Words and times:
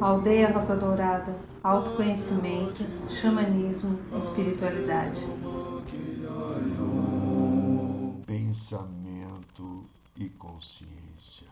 Aldeia 0.00 0.50
Rosa 0.50 0.74
Dourada, 0.74 1.36
autoconhecimento, 1.62 2.84
xamanismo, 3.08 3.96
espiritualidade. 4.18 5.20
Pensamento 8.26 9.84
e 10.16 10.28
consciência. 10.30 11.46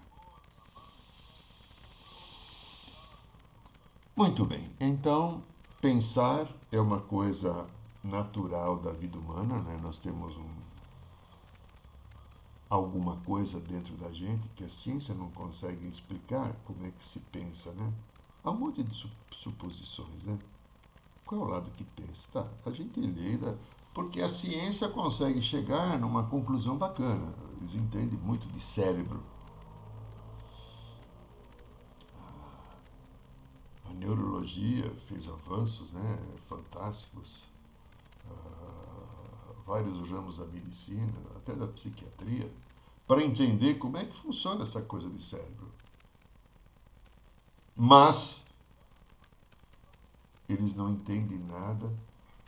Muito 4.17 4.45
bem, 4.45 4.71
então 4.81 5.43
pensar 5.81 6.49
é 6.73 6.81
uma 6.81 6.99
coisa 6.99 7.65
natural 8.03 8.77
da 8.79 8.91
vida 8.91 9.19
humana, 9.19 9.61
né? 9.61 9.79
Nós 9.81 9.99
temos 9.99 10.37
um, 10.37 10.64
alguma 12.75 13.17
coisa 13.19 13.61
dentro 13.61 13.95
da 13.97 14.11
gente 14.11 14.49
que 14.51 14.65
a 14.65 14.69
ciência 14.69 15.15
não 15.15 15.31
consegue 15.31 15.87
explicar 15.87 16.53
como 16.65 16.85
é 16.87 16.91
que 16.91 17.05
se 17.05 17.21
pensa, 17.21 17.73
né? 17.73 17.93
Há 18.43 18.51
um 18.51 18.59
monte 18.59 18.83
de 18.83 18.95
suposições, 19.33 20.25
né? 20.25 20.39
Qual 21.25 21.41
é 21.41 21.45
o 21.45 21.49
lado 21.49 21.71
que 21.71 21.85
pensa? 21.85 22.29
Tá, 22.33 22.47
a 22.67 22.71
gente 22.71 23.01
lida 23.01 23.59
porque 23.95 24.21
a 24.21 24.29
ciência 24.29 24.89
consegue 24.89 25.41
chegar 25.41 25.99
numa 25.99 26.25
conclusão 26.25 26.77
bacana. 26.77 27.33
Eles 27.59 27.75
entendem 27.75 28.19
muito 28.19 28.47
de 28.49 28.61
cérebro. 28.61 29.23
A 33.89 33.95
neurologia 33.95 34.93
fez 35.07 35.29
avanços 35.29 35.93
né, 35.93 36.19
fantásticos 36.49 37.45
vários 39.67 40.09
ramos 40.11 40.39
da 40.39 40.45
medicina, 40.47 41.13
até 41.37 41.55
da 41.55 41.67
psiquiatria, 41.67 42.51
para 43.07 43.23
entender 43.23 43.75
como 43.75 43.97
é 43.97 44.05
que 44.05 44.17
funciona 44.21 44.63
essa 44.63 44.81
coisa 44.83 45.09
de 45.09 45.23
cérebro. 45.23 45.73
Mas 47.77 48.43
eles 50.49 50.75
não 50.75 50.91
entendem 50.91 51.39
nada 51.39 51.93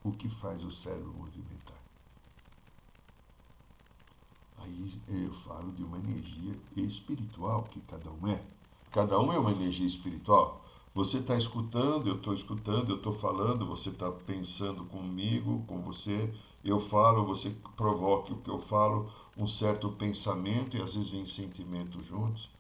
o 0.05 0.13
que 0.13 0.29
faz 0.29 0.63
o 0.63 0.71
cérebro 0.71 1.13
movimentar. 1.15 1.77
Aí 4.59 5.01
eu 5.09 5.33
falo 5.35 5.73
de 5.73 5.83
uma 5.83 5.99
energia 5.99 6.57
espiritual 6.77 7.65
que 7.65 7.81
cada 7.81 8.11
um 8.11 8.27
é. 8.29 8.43
Cada 8.93 9.19
um 9.21 9.33
é 9.33 9.39
uma 9.39 9.53
energia 9.53 9.87
espiritual. 9.87 10.65
Você 10.95 11.19
está 11.19 11.37
escutando, 11.37 12.09
eu 12.09 12.17
estou 12.17 12.33
escutando, 12.33 12.91
eu 12.91 12.97
estou 12.97 13.13
falando, 13.13 13.67
você 13.67 13.91
está 13.91 14.11
pensando 14.11 14.85
comigo, 14.87 15.63
com 15.67 15.83
você, 15.83 16.33
eu 16.69 16.81
falo, 16.81 17.25
você 17.25 17.51
provoca 17.77 18.33
o 18.33 18.41
que 18.41 18.51
eu 18.51 18.59
falo, 18.59 19.13
um 19.37 19.47
certo 19.47 19.91
pensamento 19.93 20.77
e 20.77 20.83
às 20.83 20.95
vezes 20.95 21.11
vem 21.11 21.25
sentimento 21.25 22.03
juntos. 22.03 22.51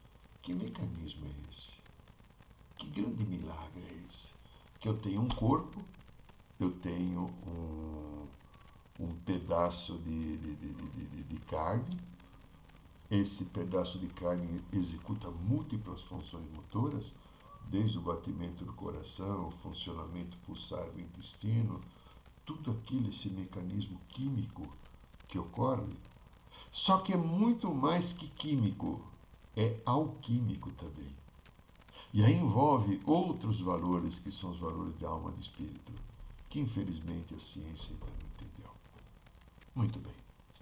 Que 0.43 0.55
mecanismo 0.55 1.27
é 1.27 1.51
esse? 1.51 1.73
Que 2.77 2.87
grande 2.89 3.25
milagre 3.25 3.83
é 3.83 4.07
esse? 4.07 4.33
Que 4.79 4.89
eu 4.89 4.97
tenho 4.97 5.21
um 5.21 5.29
corpo, 5.29 5.83
eu 6.61 6.71
tenho 6.71 7.31
um, 7.47 8.27
um 9.01 9.15
pedaço 9.25 9.99
de, 9.99 10.37
de, 10.37 10.55
de, 10.55 11.23
de 11.25 11.41
carne, 11.41 11.99
esse 13.11 13.45
pedaço 13.47 13.99
de 13.99 14.09
carne 14.09 14.63
executa 14.73 15.31
múltiplas 15.31 16.03
funções 16.03 16.49
motoras, 16.53 17.13
desde 17.69 17.99
o 17.99 18.03
batimento 18.03 18.65
do 18.65 18.73
coração, 18.73 19.49
o 19.49 19.51
funcionamento 19.51 20.37
pulsar 20.39 20.85
do 20.91 21.01
intestino, 21.01 21.81
tudo 22.47 22.71
aquilo, 22.71 23.11
esse 23.11 23.29
mecanismo 23.29 24.01
químico 24.09 24.67
que 25.29 25.39
ocorre, 25.39 25.93
só 26.71 26.99
que 26.99 27.13
é 27.13 27.17
muito 27.17 27.75
mais 27.75 28.13
que 28.13 28.29
químico, 28.29 29.03
é 29.57 29.77
alquímico 29.85 30.71
também. 30.73 31.15
E 32.15 32.25
aí 32.25 32.35
envolve 32.35 33.03
outros 33.05 33.61
valores 33.61 34.21
que 34.21 34.31
são 34.31 34.51
os 34.51 34.59
valores 34.59 34.97
de 34.99 35.05
alma 35.05 35.31
e 35.33 35.35
de 35.35 35.43
espírito, 35.43 35.93
que 36.49 36.61
infelizmente 36.61 37.35
a 37.35 37.41
ciência 37.41 37.93
ainda 37.93 38.07
não 38.07 38.29
entendeu. 38.29 38.71
Muito 39.75 39.99
bem. 39.99 40.15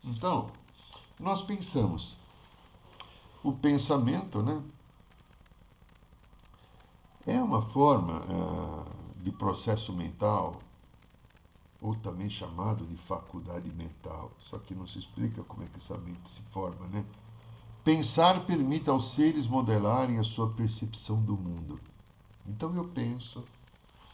Então, 0.02 0.50
nós 1.18 1.42
pensamos. 1.42 2.16
O 3.42 3.52
pensamento, 3.52 4.42
né? 4.42 4.62
É 7.26 7.40
uma 7.42 7.60
forma 7.60 8.20
uh, 8.20 9.22
de 9.22 9.30
processo 9.30 9.92
mental 9.92 10.60
ou 11.84 11.94
também 11.96 12.30
chamado 12.30 12.86
de 12.86 12.96
faculdade 12.96 13.70
mental. 13.70 14.32
Só 14.38 14.56
que 14.56 14.74
não 14.74 14.86
se 14.86 14.98
explica 14.98 15.42
como 15.42 15.64
é 15.64 15.66
que 15.66 15.76
essa 15.76 15.98
mente 15.98 16.30
se 16.30 16.40
forma, 16.50 16.86
né? 16.86 17.04
Pensar 17.84 18.46
permite 18.46 18.88
aos 18.88 19.10
seres 19.10 19.46
modelarem 19.46 20.18
a 20.18 20.24
sua 20.24 20.48
percepção 20.48 21.20
do 21.20 21.36
mundo. 21.36 21.78
Então 22.46 22.74
eu 22.74 22.86
penso, 22.86 23.44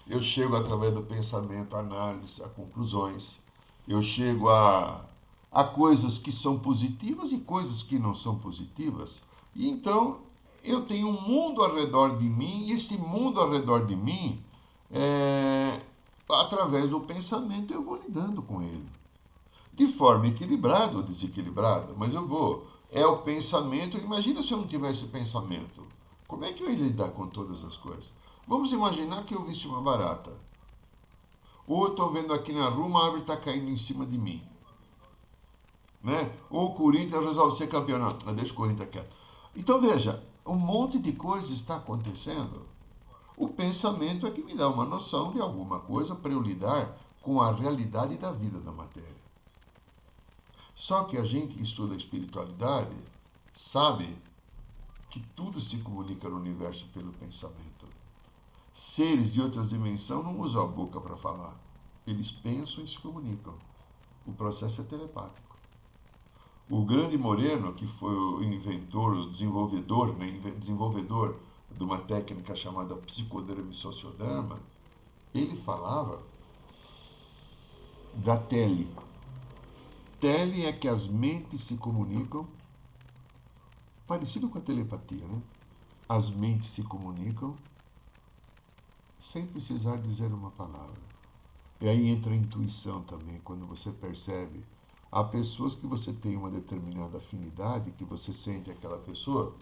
eu 0.09 0.21
chego 0.21 0.57
através 0.57 0.93
do 0.93 1.03
pensamento, 1.03 1.77
análise, 1.77 2.43
a 2.43 2.49
conclusões, 2.49 3.39
eu 3.87 4.03
chego 4.03 4.49
a, 4.49 5.05
a 5.53 5.63
coisas 5.63 6.19
que 6.19 6.33
são 6.33 6.59
positivas 6.59 7.31
e 7.31 7.39
coisas 7.39 7.85
que 7.85 8.01
não 8.01 8.17
são 8.17 8.37
positivas. 8.37 9.23
E 9.55 9.71
então 9.71 10.23
eu 10.65 10.85
tenho 10.87 11.09
um 11.09 11.21
mundo 11.21 11.63
ao 11.63 11.73
redor 11.73 12.19
de 12.19 12.29
mim, 12.29 12.65
e 12.65 12.73
esse 12.73 12.99
mundo 12.99 13.41
ao 13.41 13.49
redor 13.49 13.87
de 13.87 13.95
mim 13.95 14.43
é, 14.91 15.81
através 16.33 16.89
do 16.89 17.01
pensamento 17.01 17.73
eu 17.73 17.83
vou 17.83 17.97
lidando 17.97 18.43
com 18.43 18.63
ele. 18.63 18.89
De 19.73 19.89
forma 19.89 20.29
equilibrada 20.29 20.97
ou 20.97 21.03
desequilibrada, 21.03 21.95
mas 21.97 22.15
eu 22.15 22.27
vou. 22.27 22.67
É 22.91 23.07
o 23.07 23.19
pensamento. 23.19 23.97
Imagina 23.97 24.43
se 24.43 24.53
eu 24.53 24.59
não 24.59 24.67
tivesse 24.67 25.05
pensamento. 25.05 25.83
Como 26.27 26.45
é 26.45 26.53
que 26.53 26.63
eu 26.63 26.71
ia 26.71 26.77
lidar 26.77 27.11
com 27.11 27.27
todas 27.27 27.65
as 27.65 27.77
coisas? 27.77 28.13
Vamos 28.47 28.73
imaginar 28.73 29.25
que 29.25 29.35
eu 29.35 29.45
visse 29.45 29.67
uma 29.67 29.81
barata. 29.81 30.33
Ou 31.67 31.85
eu 31.85 31.91
estou 31.91 32.11
vendo 32.11 32.33
aqui 32.33 32.53
na 32.53 32.69
rua 32.69 32.87
uma 32.87 33.05
árvore 33.05 33.23
está 33.23 33.37
caindo 33.37 33.71
em 33.71 33.77
cima 33.77 34.05
de 34.05 34.19
mim. 34.19 34.43
Né? 36.03 36.33
Ou 36.51 36.67
o 36.67 36.75
Corinthians 36.75 37.25
resolve 37.25 37.57
ser 37.57 37.69
campeão. 37.69 37.99
Não, 37.99 38.35
deixa 38.35 38.53
o 38.53 38.57
Corinthians 38.57 38.91
quieto. 38.91 39.17
Então 39.55 39.81
veja, 39.81 40.23
um 40.45 40.57
monte 40.57 40.99
de 40.99 41.13
coisas 41.13 41.51
está 41.51 41.77
acontecendo 41.77 42.67
o 43.41 43.49
pensamento 43.49 44.27
é 44.27 44.31
que 44.31 44.43
me 44.43 44.55
dá 44.55 44.69
uma 44.69 44.85
noção 44.85 45.33
de 45.33 45.41
alguma 45.41 45.81
coisa 45.81 46.15
para 46.15 46.31
eu 46.31 46.43
lidar 46.43 46.95
com 47.23 47.41
a 47.41 47.51
realidade 47.51 48.19
da 48.19 48.31
vida 48.31 48.61
da 48.61 48.71
matéria. 48.71 49.17
Só 50.75 51.05
que 51.05 51.17
a 51.17 51.25
gente 51.25 51.55
que 51.55 51.63
estuda 51.63 51.95
a 51.95 51.97
espiritualidade 51.97 52.95
sabe 53.55 54.15
que 55.09 55.21
tudo 55.35 55.59
se 55.59 55.79
comunica 55.79 56.29
no 56.29 56.37
universo 56.37 56.87
pelo 56.93 57.15
pensamento. 57.15 57.87
Seres 58.75 59.33
de 59.33 59.41
outras 59.41 59.71
dimensões 59.71 60.23
não 60.23 60.39
usam 60.39 60.63
a 60.63 60.67
boca 60.67 61.01
para 61.01 61.17
falar. 61.17 61.59
Eles 62.07 62.31
pensam 62.31 62.85
e 62.85 62.89
se 62.89 62.99
comunicam. 62.99 63.55
O 64.27 64.35
processo 64.35 64.83
é 64.83 64.85
telepático. 64.85 65.57
O 66.69 66.85
grande 66.85 67.17
Moreno, 67.17 67.73
que 67.73 67.87
foi 67.87 68.15
o 68.15 68.43
inventor, 68.43 69.15
o 69.15 69.31
desenvolvedor, 69.31 70.15
né, 70.19 70.31
desenvolvedor 70.59 71.41
de 71.77 71.85
uma 71.85 71.99
técnica 71.99 72.55
chamada 72.55 72.97
psicodrama 72.97 73.71
e 73.71 73.75
sociodrama, 73.75 74.59
ele 75.35 75.57
falava 75.63 76.23
da 78.15 78.37
tele. 78.37 78.93
Tele 80.21 80.67
é 80.67 80.73
que 80.73 80.89
as 80.89 81.07
mentes 81.07 81.63
se 81.63 81.77
comunicam, 81.77 82.47
parecido 84.07 84.49
com 84.49 84.59
a 84.59 84.61
telepatia, 84.61 85.25
né? 85.27 85.41
As 86.09 86.29
mentes 86.29 86.71
se 86.71 86.83
comunicam 86.83 87.57
sem 89.21 89.47
precisar 89.47 89.97
dizer 89.99 90.33
uma 90.33 90.51
palavra. 90.51 91.01
E 91.81 91.89
aí 91.89 92.09
entra 92.09 92.33
a 92.33 92.37
intuição 92.37 93.03
também, 93.03 93.41
quando 93.45 93.67
você 93.67 93.91
percebe. 93.91 94.65
Há 95.11 95.25
pessoas 95.25 95.75
que 95.75 95.87
você 95.87 96.13
tem 96.13 96.37
uma 96.37 96.51
determinada 96.51 97.19
afinidade, 97.19 97.93
que 97.93 98.05
você 98.05 98.35
sente 98.35 98.71
aquela 98.71 98.99
pessoa, 98.99 99.55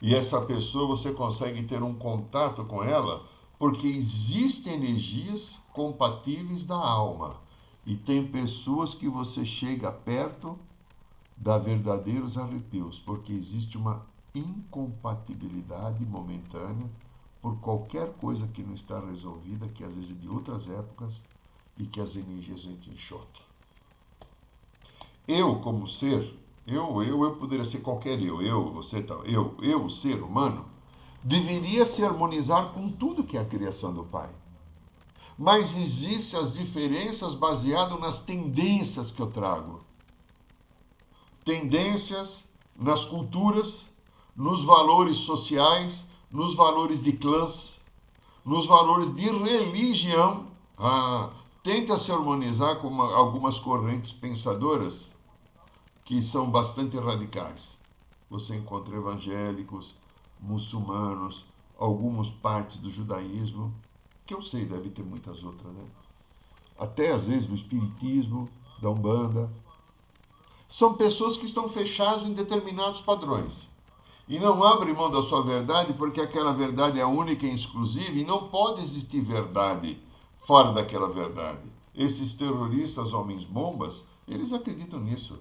e 0.00 0.14
essa 0.14 0.40
pessoa 0.40 0.86
você 0.86 1.12
consegue 1.12 1.62
ter 1.64 1.82
um 1.82 1.94
contato 1.94 2.64
com 2.64 2.82
ela 2.82 3.26
porque 3.58 3.86
existem 3.86 4.74
energias 4.74 5.58
compatíveis 5.72 6.64
da 6.64 6.76
alma. 6.76 7.36
E 7.84 7.96
tem 7.96 8.26
pessoas 8.26 8.94
que 8.94 9.08
você 9.08 9.44
chega 9.44 9.92
perto 9.92 10.58
dá 11.40 11.56
verdadeiros 11.56 12.36
arrepios, 12.36 12.98
porque 13.00 13.32
existe 13.32 13.78
uma 13.78 14.04
incompatibilidade 14.34 16.04
momentânea 16.04 16.88
por 17.40 17.58
qualquer 17.60 18.12
coisa 18.14 18.46
que 18.48 18.62
não 18.62 18.74
está 18.74 19.00
resolvida, 19.00 19.66
que 19.68 19.82
às 19.82 19.94
vezes 19.94 20.10
é 20.10 20.14
de 20.14 20.28
outras 20.28 20.68
épocas 20.68 21.22
e 21.78 21.86
que 21.86 21.98
as 21.98 22.14
energias 22.14 22.64
entram 22.66 22.92
em 22.92 22.96
choque. 22.96 23.40
Eu, 25.26 25.60
como 25.60 25.88
ser, 25.88 26.38
eu, 26.70 27.02
eu, 27.02 27.24
eu 27.24 27.36
poderia 27.36 27.64
ser 27.64 27.78
qualquer 27.78 28.20
eu, 28.22 28.40
eu, 28.40 28.72
você, 28.72 29.04
eu, 29.24 29.54
eu, 29.60 29.88
ser 29.90 30.22
humano, 30.22 30.64
deveria 31.22 31.84
se 31.84 32.04
harmonizar 32.04 32.72
com 32.72 32.88
tudo 32.88 33.24
que 33.24 33.36
é 33.36 33.40
a 33.40 33.44
criação 33.44 33.92
do 33.92 34.04
Pai. 34.04 34.30
Mas 35.36 35.76
existem 35.76 36.38
as 36.38 36.52
diferenças 36.52 37.34
baseadas 37.34 37.98
nas 37.98 38.20
tendências 38.20 39.10
que 39.10 39.20
eu 39.20 39.26
trago. 39.26 39.80
Tendências 41.44 42.44
nas 42.76 43.04
culturas, 43.04 43.86
nos 44.36 44.64
valores 44.64 45.16
sociais, 45.18 46.04
nos 46.30 46.54
valores 46.54 47.02
de 47.02 47.12
clãs, 47.12 47.80
nos 48.44 48.66
valores 48.66 49.14
de 49.14 49.22
religião. 49.22 50.46
Ah, 50.78 51.30
tenta 51.62 51.98
se 51.98 52.12
harmonizar 52.12 52.76
com 52.76 53.02
algumas 53.02 53.58
correntes 53.58 54.12
pensadoras 54.12 55.09
que 56.10 56.24
são 56.24 56.50
bastante 56.50 56.98
radicais. 56.98 57.78
Você 58.28 58.56
encontra 58.56 58.96
evangélicos, 58.96 59.94
muçulmanos, 60.40 61.46
algumas 61.78 62.28
partes 62.28 62.78
do 62.78 62.90
judaísmo, 62.90 63.72
que 64.26 64.34
eu 64.34 64.42
sei, 64.42 64.64
deve 64.64 64.90
ter 64.90 65.04
muitas 65.04 65.44
outras, 65.44 65.72
né? 65.72 65.84
Até 66.76 67.12
às 67.12 67.28
vezes 67.28 67.46
do 67.46 67.54
espiritismo, 67.54 68.50
da 68.82 68.90
Umbanda. 68.90 69.48
São 70.68 70.94
pessoas 70.94 71.36
que 71.36 71.46
estão 71.46 71.68
fechadas 71.68 72.24
em 72.24 72.32
determinados 72.32 73.00
padrões. 73.02 73.68
E 74.26 74.36
não 74.40 74.64
abrem 74.64 74.92
mão 74.92 75.12
da 75.12 75.22
sua 75.22 75.44
verdade 75.44 75.94
porque 75.94 76.20
aquela 76.20 76.52
verdade 76.52 76.98
é 76.98 77.06
única 77.06 77.46
e 77.46 77.54
exclusiva 77.54 78.18
e 78.18 78.24
não 78.24 78.48
pode 78.48 78.82
existir 78.82 79.20
verdade 79.20 79.96
fora 80.40 80.72
daquela 80.72 81.08
verdade. 81.08 81.70
Esses 81.94 82.32
terroristas, 82.32 83.12
homens 83.12 83.44
bombas, 83.44 84.02
eles 84.26 84.52
acreditam 84.52 84.98
nisso. 84.98 85.38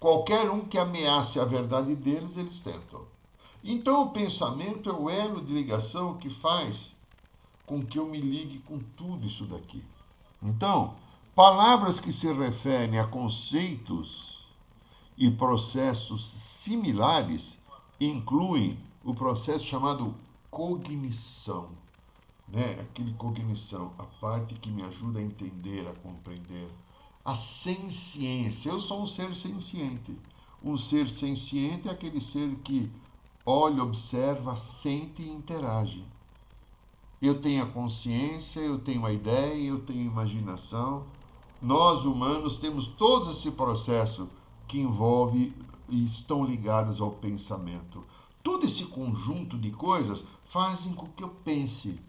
Qualquer 0.00 0.50
um 0.50 0.64
que 0.64 0.78
ameace 0.78 1.38
a 1.38 1.44
verdade 1.44 1.94
deles, 1.94 2.38
eles 2.38 2.58
tentam. 2.58 3.02
Então 3.62 4.04
o 4.04 4.10
pensamento 4.10 4.88
é 4.88 4.92
o 4.94 5.10
elo 5.10 5.44
de 5.44 5.52
ligação 5.52 6.16
que 6.16 6.30
faz 6.30 6.96
com 7.66 7.84
que 7.84 7.98
eu 7.98 8.06
me 8.06 8.18
ligue 8.18 8.60
com 8.60 8.78
tudo 8.96 9.26
isso 9.26 9.44
daqui. 9.44 9.84
Então, 10.42 10.96
palavras 11.34 12.00
que 12.00 12.12
se 12.12 12.32
referem 12.32 12.98
a 12.98 13.06
conceitos 13.06 14.42
e 15.18 15.30
processos 15.30 16.26
similares 16.26 17.58
incluem 18.00 18.78
o 19.04 19.14
processo 19.14 19.66
chamado 19.66 20.14
cognição, 20.50 21.68
né? 22.48 22.78
Aquele 22.80 23.12
cognição, 23.14 23.92
a 23.98 24.04
parte 24.04 24.54
que 24.54 24.70
me 24.70 24.82
ajuda 24.82 25.18
a 25.18 25.22
entender, 25.22 25.86
a 25.86 25.92
compreender. 26.00 26.70
A 27.30 27.34
senciência, 27.36 28.70
eu 28.70 28.80
sou 28.80 29.02
um 29.02 29.06
ser 29.06 29.36
senciente. 29.36 30.18
Um 30.60 30.76
ser 30.76 31.08
senciente 31.08 31.86
é 31.86 31.92
aquele 31.92 32.20
ser 32.20 32.56
que 32.64 32.90
olha, 33.46 33.84
observa, 33.84 34.56
sente 34.56 35.22
e 35.22 35.30
interage. 35.30 36.04
Eu 37.22 37.40
tenho 37.40 37.62
a 37.62 37.68
consciência, 37.68 38.58
eu 38.58 38.80
tenho 38.80 39.06
a 39.06 39.12
ideia, 39.12 39.62
eu 39.62 39.78
tenho 39.78 40.00
a 40.00 40.12
imaginação. 40.12 41.04
Nós 41.62 42.04
humanos 42.04 42.56
temos 42.56 42.88
todo 42.88 43.30
esse 43.30 43.52
processo 43.52 44.28
que 44.66 44.80
envolve 44.80 45.54
e 45.88 46.06
estão 46.06 46.44
ligadas 46.44 47.00
ao 47.00 47.12
pensamento. 47.12 48.02
Todo 48.42 48.66
esse 48.66 48.86
conjunto 48.86 49.56
de 49.56 49.70
coisas 49.70 50.24
fazem 50.46 50.92
com 50.94 51.06
que 51.06 51.22
eu 51.22 51.28
pense. 51.28 52.00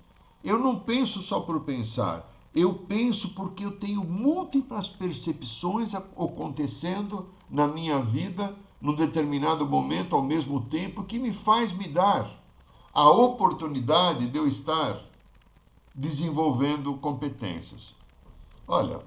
Eu 0.44 0.57
não 0.57 0.79
penso 0.79 1.21
só 1.21 1.41
por 1.41 1.59
pensar, 1.59 2.27
eu 2.53 2.74
penso 2.74 3.33
porque 3.33 3.65
eu 3.65 3.71
tenho 3.71 4.03
múltiplas 4.03 4.89
percepções 4.89 5.95
acontecendo 5.95 7.30
na 7.50 7.68
minha 7.68 8.00
vida 8.01 8.56
num 8.81 8.94
determinado 8.94 9.65
momento 9.65 10.15
ao 10.15 10.21
mesmo 10.21 10.62
tempo 10.65 11.03
que 11.03 11.18
me 11.18 11.33
faz 11.33 11.71
me 11.71 11.88
dar 11.88 12.30
a 12.94 13.09
oportunidade 13.09 14.27
de 14.27 14.38
eu 14.38 14.48
estar 14.48 15.01
desenvolvendo 15.95 16.94
competências. 16.95 17.95
Olha, 18.68 19.01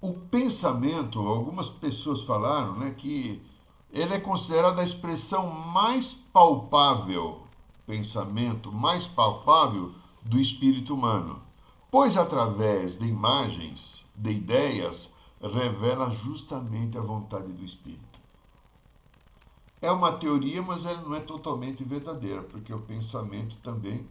o 0.00 0.14
pensamento, 0.14 1.18
algumas 1.20 1.68
pessoas 1.68 2.22
falaram 2.22 2.76
né, 2.76 2.90
que 2.90 3.42
ele 3.92 4.14
é 4.14 4.20
considerado 4.20 4.78
a 4.78 4.84
expressão 4.84 5.50
mais 5.50 6.14
palpável, 6.14 7.42
pensamento 7.86 8.72
mais 8.72 9.06
palpável 9.06 9.94
do 10.24 10.38
espírito 10.38 10.94
humano, 10.94 11.42
pois 11.90 12.16
através 12.16 12.98
de 12.98 13.06
imagens, 13.06 14.04
de 14.14 14.30
ideias, 14.30 15.10
revela 15.40 16.10
justamente 16.10 16.96
a 16.96 17.02
vontade 17.02 17.52
do 17.52 17.64
Espírito. 17.64 18.20
É 19.80 19.90
uma 19.90 20.12
teoria, 20.12 20.62
mas 20.62 20.84
ela 20.84 21.02
não 21.02 21.14
é 21.14 21.20
totalmente 21.20 21.82
verdadeira, 21.82 22.42
porque 22.42 22.72
o 22.72 22.80
pensamento 22.80 23.56
também 23.56 24.08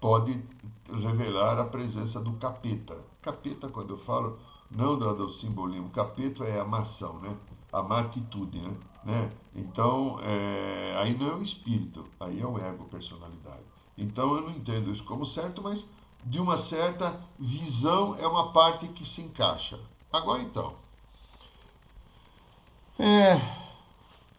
pode 0.00 0.40
revelar 0.88 1.58
a 1.58 1.64
presença 1.64 2.20
do 2.20 2.34
capeta. 2.34 2.96
Capeta, 3.20 3.68
quando 3.68 3.94
eu 3.94 3.98
falo, 3.98 4.38
não 4.70 4.96
do, 4.96 5.12
do 5.14 5.28
simbolismo, 5.28 5.90
capeta 5.90 6.44
é 6.44 6.60
a 6.60 6.64
mação, 6.64 7.18
né? 7.18 7.36
a 7.72 7.82
má 7.82 8.00
atitude. 8.00 8.60
Né? 8.60 8.76
né? 9.04 9.32
Então, 9.52 10.20
é, 10.22 10.96
aí 10.98 11.18
não 11.18 11.28
é 11.28 11.34
o 11.34 11.42
espírito, 11.42 12.04
aí 12.20 12.40
é 12.40 12.46
o 12.46 12.56
ego, 12.56 12.84
personalidade. 12.84 13.75
Então 13.96 14.34
eu 14.34 14.42
não 14.42 14.50
entendo 14.50 14.92
isso 14.92 15.04
como 15.04 15.24
certo, 15.24 15.62
mas 15.62 15.86
de 16.24 16.40
uma 16.40 16.58
certa 16.58 17.20
visão 17.38 18.14
é 18.16 18.26
uma 18.26 18.52
parte 18.52 18.88
que 18.88 19.06
se 19.08 19.22
encaixa. 19.22 19.78
Agora 20.12 20.42
então, 20.42 20.74
é, 22.98 23.36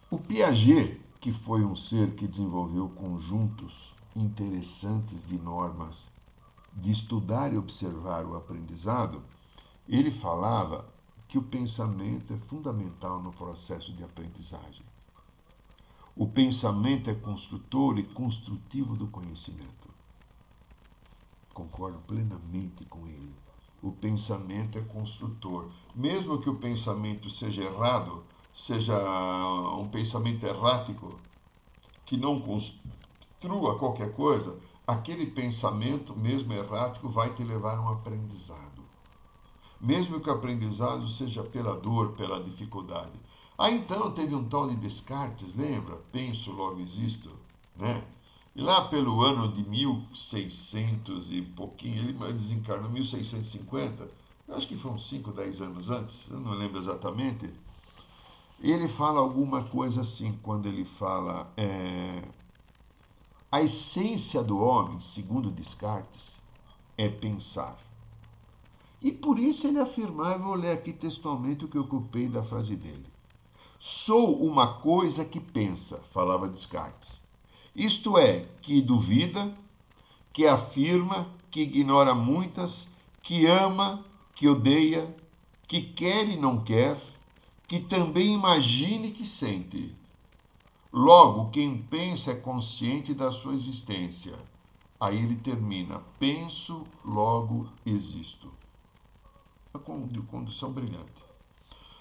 o 0.09 0.17
Piaget, 0.17 0.99
que 1.19 1.31
foi 1.31 1.63
um 1.63 1.75
ser 1.75 2.15
que 2.15 2.27
desenvolveu 2.27 2.89
conjuntos 2.89 3.93
interessantes 4.15 5.23
de 5.27 5.37
normas 5.37 6.07
de 6.73 6.91
estudar 6.91 7.53
e 7.53 7.57
observar 7.57 8.25
o 8.25 8.35
aprendizado, 8.35 9.21
ele 9.87 10.11
falava 10.11 10.85
que 11.27 11.37
o 11.37 11.43
pensamento 11.43 12.33
é 12.33 12.37
fundamental 12.47 13.21
no 13.21 13.31
processo 13.31 13.93
de 13.93 14.03
aprendizagem. 14.03 14.86
O 16.17 16.27
pensamento 16.27 17.09
é 17.09 17.15
construtor 17.15 17.99
e 17.99 18.03
construtivo 18.03 18.95
do 18.95 19.07
conhecimento. 19.07 19.87
Concordo 21.53 21.99
plenamente 21.99 22.85
com 22.85 23.07
ele 23.07 23.47
o 23.81 23.91
pensamento 23.91 24.77
é 24.77 24.81
construtor. 24.81 25.69
Mesmo 25.95 26.39
que 26.39 26.49
o 26.49 26.55
pensamento 26.55 27.29
seja 27.29 27.63
errado, 27.63 28.23
seja 28.53 28.95
um 29.77 29.87
pensamento 29.87 30.45
errático, 30.45 31.19
que 32.05 32.17
não 32.17 32.39
construa 32.39 33.77
qualquer 33.77 34.13
coisa, 34.13 34.57
aquele 34.85 35.25
pensamento, 35.25 36.15
mesmo 36.15 36.53
errático, 36.53 37.09
vai 37.09 37.33
te 37.33 37.43
levar 37.43 37.77
a 37.77 37.81
um 37.81 37.89
aprendizado. 37.89 38.85
Mesmo 39.79 40.19
que 40.19 40.29
o 40.29 40.33
aprendizado 40.33 41.07
seja 41.07 41.43
pela 41.43 41.75
dor, 41.75 42.13
pela 42.13 42.43
dificuldade. 42.43 43.19
Aí 43.57 43.75
então 43.75 44.11
teve 44.11 44.35
um 44.35 44.47
tal 44.47 44.69
de 44.69 44.75
Descartes, 44.75 45.55
lembra? 45.55 45.95
Penso, 46.11 46.51
logo 46.51 46.79
existo, 46.79 47.31
né? 47.75 48.03
E 48.55 48.61
lá 48.61 48.87
pelo 48.87 49.21
ano 49.21 49.51
de 49.51 49.67
1600 49.67 51.31
e 51.31 51.41
pouquinho, 51.41 51.97
ele 51.97 52.33
desencarnou 52.33 52.89
1650, 52.89 54.09
eu 54.47 54.55
acho 54.55 54.67
que 54.67 54.77
foi 54.77 54.91
uns 54.91 55.07
5, 55.07 55.31
10 55.31 55.61
anos 55.61 55.89
antes, 55.89 56.29
eu 56.29 56.39
não 56.39 56.53
lembro 56.53 56.79
exatamente. 56.79 57.51
Ele 58.59 58.87
fala 58.87 59.19
alguma 59.19 59.63
coisa 59.63 60.01
assim, 60.01 60.37
quando 60.41 60.67
ele 60.67 60.85
fala 60.85 61.51
é, 61.57 62.23
a 63.51 63.61
essência 63.61 64.43
do 64.43 64.59
homem, 64.59 64.99
segundo 64.99 65.51
Descartes, 65.51 66.37
é 66.97 67.09
pensar. 67.09 67.77
E 69.01 69.11
por 69.11 69.37
isso 69.39 69.67
ele 69.67 69.79
afirmava, 69.79 70.43
vou 70.43 70.55
ler 70.55 70.71
aqui 70.71 70.93
textualmente 70.93 71.65
o 71.65 71.67
que 71.67 71.77
eu 71.77 71.83
ocupei 71.83 72.27
da 72.27 72.43
frase 72.43 72.75
dele. 72.75 73.16
Sou 73.79 74.43
uma 74.45 74.79
coisa 74.79 75.23
que 75.23 75.39
pensa, 75.39 76.01
falava 76.11 76.47
Descartes 76.47 77.27
isto 77.77 78.17
é, 78.17 78.43
que 78.63 78.81
duvida, 78.81 79.55
que 80.33 80.47
afirma, 80.47 81.31
que 81.51 81.61
ignora 81.61 82.15
muitas, 82.15 82.89
que 83.21 83.45
ama, 83.45 84.03
que 84.33 84.47
odeia, 84.47 85.15
que 85.67 85.83
quer 85.83 86.27
e 86.27 86.35
não 86.35 86.63
quer, 86.63 86.99
que 87.67 87.79
também 87.79 88.33
imagina 88.33 89.05
e 89.05 89.11
que 89.11 89.27
sente. 89.27 89.93
Logo, 90.91 91.51
quem 91.51 91.77
pensa 91.77 92.31
é 92.31 92.35
consciente 92.35 93.13
da 93.13 93.31
sua 93.31 93.53
existência. 93.53 94.33
Aí 94.99 95.17
ele 95.17 95.35
termina: 95.35 96.01
penso, 96.17 96.83
logo 97.05 97.69
existo. 97.85 98.51
A 99.71 99.77
condução 99.77 100.71
brilhante. 100.71 101.26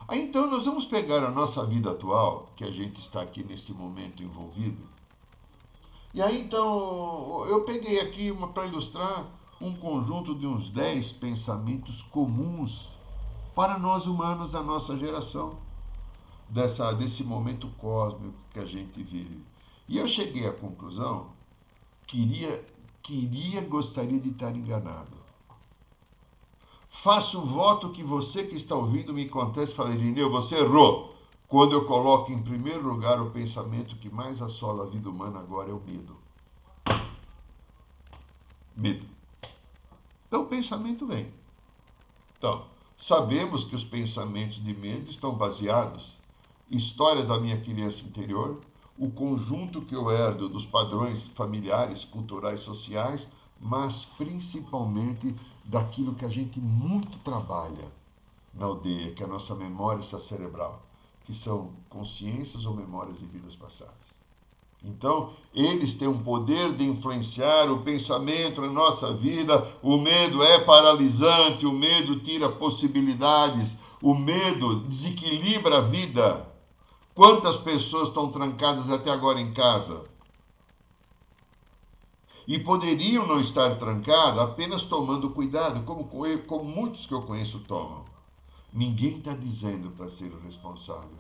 Aí 0.09 0.23
então 0.23 0.47
nós 0.49 0.65
vamos 0.65 0.85
pegar 0.85 1.25
a 1.25 1.31
nossa 1.31 1.65
vida 1.67 1.91
atual, 1.91 2.49
que 2.55 2.65
a 2.65 2.71
gente 2.71 3.01
está 3.01 3.23
aqui 3.23 3.43
nesse 3.43 3.73
momento 3.73 4.23
envolvido, 4.23 4.87
e 6.15 6.23
aí 6.23 6.41
então 6.41 7.45
eu 7.47 7.63
peguei 7.65 8.01
aqui 8.01 8.33
para 8.55 8.67
ilustrar 8.67 9.27
um 9.61 9.75
conjunto 9.75 10.35
de 10.35 10.47
uns 10.47 10.69
10 10.71 11.13
pensamentos 11.13 12.03
comuns 12.03 12.89
para 13.55 13.79
nós 13.79 14.07
humanos 14.07 14.53
da 14.53 14.63
nossa 14.63 14.97
geração, 14.97 15.59
dessa, 16.49 16.93
desse 16.93 17.25
momento 17.25 17.69
cósmico 17.79 18.39
que 18.53 18.59
a 18.59 18.65
gente 18.65 19.03
vive. 19.03 19.43
E 19.89 19.99
eu 19.99 20.09
cheguei 20.09 20.47
à 20.47 20.53
conclusão, 20.53 21.27
queria, 22.07 22.65
queria, 23.03 23.61
gostaria 23.61 24.21
de 24.21 24.31
estar 24.31 24.55
enganado. 24.55 25.26
Faço 27.03 27.41
o 27.41 27.47
voto 27.47 27.91
que 27.91 28.03
você 28.03 28.45
que 28.45 28.57
está 28.57 28.75
ouvindo 28.75 29.13
me 29.13 29.29
conteste 29.29 29.75
e 29.75 29.77
fale, 29.77 29.95
Irineu, 29.95 30.31
você 30.31 30.57
errou. 30.57 31.15
quando 31.47 31.75
eu 31.75 31.85
coloco 31.85 32.33
em 32.33 32.43
primeiro 32.43 32.89
lugar 32.89 33.21
o 33.21 33.31
pensamento 33.31 33.97
que 33.97 34.09
mais 34.09 34.41
assola 34.41 34.85
a 34.85 34.87
vida 34.89 35.09
humana 35.09 35.39
agora 35.39 35.71
é 35.71 35.75
o 35.75 35.81
medo. 35.81 36.17
Medo. 38.75 39.07
Então 40.27 40.43
o 40.43 40.47
pensamento 40.47 41.07
vem. 41.07 41.33
Então, 42.39 42.65
sabemos 42.97 43.63
que 43.63 43.77
os 43.77 43.85
pensamentos 43.85 44.65
de 44.65 44.75
medo 44.75 45.11
estão 45.11 45.35
baseados 45.35 46.17
história 46.71 47.25
da 47.25 47.39
minha 47.39 47.61
criança 47.61 48.05
interior, 48.05 48.61
o 48.99 49.11
conjunto 49.11 49.83
que 49.83 49.95
eu 49.95 50.11
herdo 50.11 50.49
dos 50.49 50.65
padrões 50.65 51.25
familiares, 51.25 52.05
culturais, 52.05 52.61
sociais, 52.61 53.29
mas 53.61 54.07
principalmente 54.17 55.37
daquilo 55.67 56.15
que 56.15 56.25
a 56.25 56.29
gente 56.29 56.61
muito 56.61 57.19
trabalha 57.19 57.91
na 58.55 58.67
aldeia, 58.67 59.13
que 59.13 59.23
é 59.23 59.27
a 59.27 59.29
nossa 59.29 59.55
memória 59.55 60.03
cerebral, 60.03 60.83
que 61.25 61.35
são 61.35 61.71
consciências 61.91 62.65
ou 62.65 62.75
memórias 62.75 63.19
de 63.19 63.27
vidas 63.27 63.55
passadas. 63.55 63.95
Então, 64.85 65.33
eles 65.53 65.95
têm 65.95 66.07
um 66.07 66.23
poder 66.23 66.73
de 66.75 66.85
influenciar 66.85 67.71
o 67.71 67.83
pensamento 67.83 68.61
na 68.61 68.69
nossa 68.69 69.13
vida. 69.13 69.67
O 69.83 69.99
medo 69.99 70.43
é 70.43 70.61
paralisante, 70.61 71.67
o 71.67 71.73
medo 71.73 72.21
tira 72.21 72.49
possibilidades, 72.49 73.77
o 74.01 74.15
medo 74.15 74.81
desequilibra 74.81 75.79
a 75.79 75.81
vida. 75.81 76.47
Quantas 77.15 77.57
pessoas 77.57 78.09
estão 78.09 78.31
trancadas 78.31 78.91
até 78.91 79.11
agora 79.11 79.41
em 79.41 79.53
casa? 79.53 80.05
E 82.47 82.59
poderiam 82.59 83.27
não 83.27 83.41
estar 83.41 83.77
trancadas 83.77 84.39
apenas 84.39 84.83
tomando 84.83 85.31
cuidado, 85.31 85.85
como, 85.85 86.09
como 86.47 86.65
muitos 86.65 87.07
que 87.07 87.13
eu 87.13 87.23
conheço 87.23 87.61
tomam. 87.61 88.05
Ninguém 88.73 89.19
está 89.19 89.33
dizendo 89.33 89.91
para 89.91 90.09
ser 90.09 90.33
o 90.33 90.41
responsável, 90.41 91.19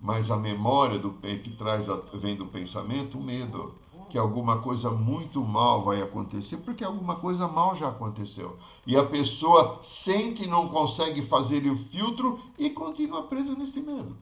mas 0.00 0.30
a 0.30 0.36
memória 0.36 0.98
do 0.98 1.10
que 1.10 1.50
traz 1.50 1.86
vem 2.14 2.36
do 2.36 2.46
pensamento 2.46 3.18
o 3.18 3.22
medo 3.22 3.74
que 4.08 4.18
alguma 4.18 4.58
coisa 4.60 4.90
muito 4.90 5.42
mal 5.42 5.84
vai 5.84 6.00
acontecer, 6.00 6.56
porque 6.58 6.82
alguma 6.82 7.16
coisa 7.16 7.46
mal 7.46 7.76
já 7.76 7.88
aconteceu. 7.88 8.56
E 8.86 8.96
a 8.96 9.04
pessoa 9.04 9.80
sente 9.82 10.44
e 10.44 10.48
não 10.48 10.68
consegue 10.68 11.22
fazer 11.26 11.66
o 11.70 11.76
filtro 11.76 12.40
e 12.58 12.70
continua 12.70 13.24
preso 13.24 13.56
nesse 13.56 13.80
medo. 13.80 14.16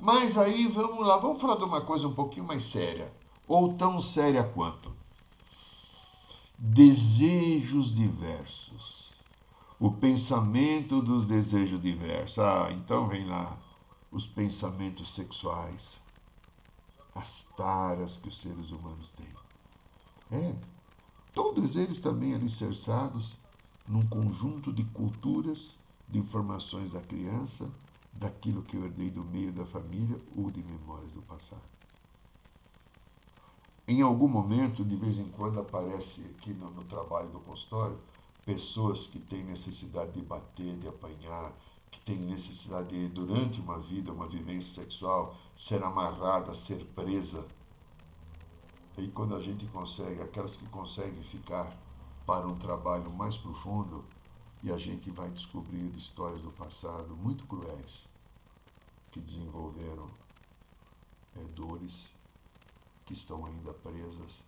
Mas 0.00 0.36
aí 0.36 0.66
vamos 0.68 1.06
lá, 1.06 1.18
vamos 1.18 1.40
falar 1.40 1.56
de 1.56 1.64
uma 1.64 1.80
coisa 1.80 2.08
um 2.08 2.14
pouquinho 2.14 2.46
mais 2.46 2.64
séria, 2.64 3.12
ou 3.46 3.74
tão 3.74 4.00
séria 4.00 4.42
quanto. 4.42 4.93
Desejos 6.56 7.92
diversos. 7.92 9.12
O 9.78 9.90
pensamento 9.90 11.02
dos 11.02 11.26
desejos 11.26 11.82
diversos. 11.82 12.38
Ah, 12.38 12.70
então 12.70 13.08
vem 13.08 13.24
lá 13.26 13.58
os 14.10 14.26
pensamentos 14.26 15.12
sexuais, 15.12 16.00
as 17.12 17.42
taras 17.56 18.16
que 18.16 18.28
os 18.28 18.38
seres 18.38 18.70
humanos 18.70 19.10
têm. 19.10 19.26
É, 20.30 20.54
todos 21.34 21.74
eles 21.74 21.98
também 21.98 22.34
alicerçados 22.34 23.36
num 23.86 24.06
conjunto 24.06 24.72
de 24.72 24.84
culturas, 24.84 25.76
de 26.08 26.20
informações 26.20 26.92
da 26.92 27.00
criança, 27.00 27.68
daquilo 28.12 28.62
que 28.62 28.76
eu 28.76 28.84
herdei 28.84 29.10
do 29.10 29.24
meio 29.24 29.52
da 29.52 29.66
família 29.66 30.20
ou 30.36 30.50
de 30.52 30.62
memórias 30.62 31.10
do 31.10 31.22
passado. 31.22 31.62
Em 33.86 34.00
algum 34.00 34.26
momento, 34.26 34.82
de 34.82 34.96
vez 34.96 35.18
em 35.18 35.28
quando, 35.28 35.60
aparece 35.60 36.22
aqui 36.22 36.54
no, 36.54 36.70
no 36.70 36.84
trabalho 36.84 37.28
do 37.28 37.40
consultório 37.40 37.98
pessoas 38.44 39.06
que 39.06 39.18
têm 39.18 39.44
necessidade 39.44 40.12
de 40.12 40.22
bater, 40.22 40.78
de 40.78 40.88
apanhar, 40.88 41.52
que 41.90 42.00
têm 42.00 42.18
necessidade 42.18 42.88
de, 42.88 43.08
durante 43.08 43.60
uma 43.60 43.78
vida, 43.78 44.10
uma 44.10 44.26
vivência 44.26 44.82
sexual, 44.82 45.36
ser 45.54 45.82
amarrada, 45.82 46.54
ser 46.54 46.82
presa. 46.94 47.46
E 48.96 49.08
quando 49.08 49.36
a 49.36 49.42
gente 49.42 49.66
consegue, 49.66 50.22
aquelas 50.22 50.56
que 50.56 50.66
conseguem 50.68 51.22
ficar 51.22 51.76
para 52.26 52.46
um 52.46 52.56
trabalho 52.56 53.12
mais 53.12 53.36
profundo, 53.36 54.02
e 54.62 54.72
a 54.72 54.78
gente 54.78 55.10
vai 55.10 55.28
descobrindo 55.28 55.98
histórias 55.98 56.40
do 56.40 56.50
passado 56.52 57.14
muito 57.14 57.44
cruéis 57.44 58.06
que 59.12 59.20
desenvolveram 59.20 60.08
é, 61.36 61.44
dores 61.54 62.13
que 63.06 63.12
estão 63.12 63.44
ainda 63.46 63.72
presas 63.72 64.42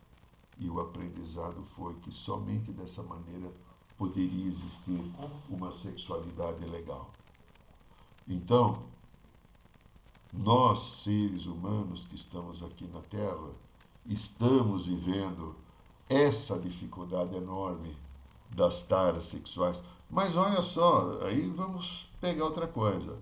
e 0.59 0.69
o 0.69 0.81
aprendizado 0.81 1.63
foi 1.77 1.95
que 1.97 2.11
somente 2.11 2.73
dessa 2.73 3.03
maneira 3.03 3.53
poderia 3.97 4.47
existir 4.47 5.03
uma 5.49 5.73
sexualidade 5.73 6.65
legal. 6.65 7.11
Então, 8.27 8.83
nós, 10.33 11.03
seres 11.03 11.47
humanos 11.47 12.05
que 12.05 12.17
estamos 12.17 12.63
aqui 12.63 12.87
na 12.89 13.01
Terra, 13.03 13.51
estamos 14.07 14.87
vivendo 14.87 15.55
essa 16.09 16.59
dificuldade 16.59 17.37
enorme 17.37 17.97
das 18.51 18.83
taras 18.83 19.25
sexuais. 19.25 19.83
Mas 20.11 20.37
olha 20.37 20.63
só, 20.63 21.21
aí 21.23 21.49
vamos 21.49 22.09
pegar 22.21 22.45
outra 22.45 22.67
coisa. 22.67 23.19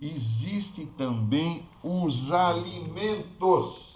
Existem 0.00 0.86
também 0.86 1.68
os 1.82 2.30
alimentos. 2.30 3.89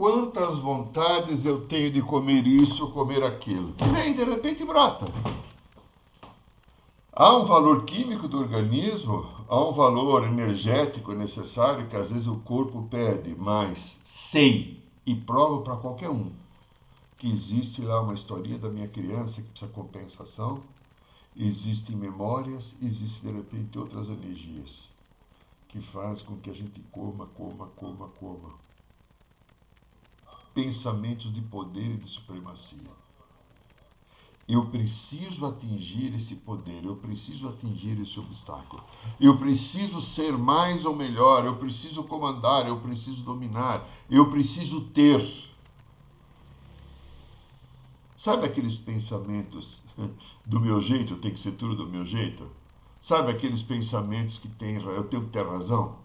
Quantas 0.00 0.56
vontades 0.56 1.44
eu 1.44 1.66
tenho 1.66 1.92
de 1.92 2.00
comer 2.00 2.46
isso, 2.46 2.90
comer 2.90 3.22
aquilo? 3.22 3.74
E 3.84 3.88
vem, 3.90 4.14
de 4.14 4.24
repente 4.24 4.64
brota. 4.64 5.04
Há 7.12 7.36
um 7.36 7.44
valor 7.44 7.84
químico 7.84 8.26
do 8.26 8.38
organismo, 8.38 9.28
há 9.46 9.60
um 9.60 9.72
valor 9.74 10.24
energético 10.24 11.12
necessário 11.12 11.86
que 11.86 11.96
às 11.96 12.10
vezes 12.10 12.26
o 12.26 12.36
corpo 12.36 12.88
pede, 12.90 13.36
mas 13.36 14.00
sei 14.02 14.82
e 15.04 15.14
provo 15.14 15.60
para 15.60 15.76
qualquer 15.76 16.08
um 16.08 16.32
que 17.18 17.30
existe 17.30 17.82
lá 17.82 18.00
uma 18.00 18.14
historinha 18.14 18.56
da 18.56 18.70
minha 18.70 18.88
criança 18.88 19.42
que 19.42 19.48
precisa 19.50 19.70
compensação, 19.70 20.62
existem 21.36 21.94
memórias, 21.94 22.74
existem 22.82 23.30
de 23.30 23.36
repente 23.36 23.78
outras 23.78 24.08
energias 24.08 24.88
que 25.68 25.78
faz 25.78 26.22
com 26.22 26.36
que 26.36 26.48
a 26.48 26.54
gente 26.54 26.80
coma, 26.90 27.26
coma, 27.36 27.66
coma, 27.76 28.08
coma. 28.18 28.69
Pensamentos 30.54 31.32
de 31.32 31.40
poder 31.40 31.90
e 31.92 31.96
de 31.96 32.08
supremacia. 32.08 33.00
Eu 34.48 34.66
preciso 34.66 35.46
atingir 35.46 36.12
esse 36.12 36.34
poder, 36.34 36.84
eu 36.84 36.96
preciso 36.96 37.48
atingir 37.48 38.00
esse 38.00 38.18
obstáculo. 38.18 38.82
Eu 39.20 39.38
preciso 39.38 40.00
ser 40.00 40.36
mais 40.36 40.84
ou 40.84 40.94
melhor, 40.94 41.44
eu 41.44 41.56
preciso 41.56 42.02
comandar, 42.02 42.66
eu 42.66 42.80
preciso 42.80 43.22
dominar, 43.22 43.88
eu 44.10 44.28
preciso 44.28 44.80
ter. 44.86 45.24
Sabe 48.16 48.44
aqueles 48.44 48.76
pensamentos 48.76 49.80
do 50.44 50.58
meu 50.58 50.80
jeito, 50.80 51.14
tem 51.16 51.32
que 51.32 51.38
ser 51.38 51.52
tudo 51.52 51.76
do 51.76 51.86
meu 51.86 52.04
jeito? 52.04 52.44
Sabe 53.00 53.30
aqueles 53.30 53.62
pensamentos 53.62 54.38
que 54.38 54.48
tem, 54.48 54.74
eu 54.74 55.04
tenho 55.04 55.24
que 55.26 55.30
ter 55.30 55.46
razão? 55.46 55.96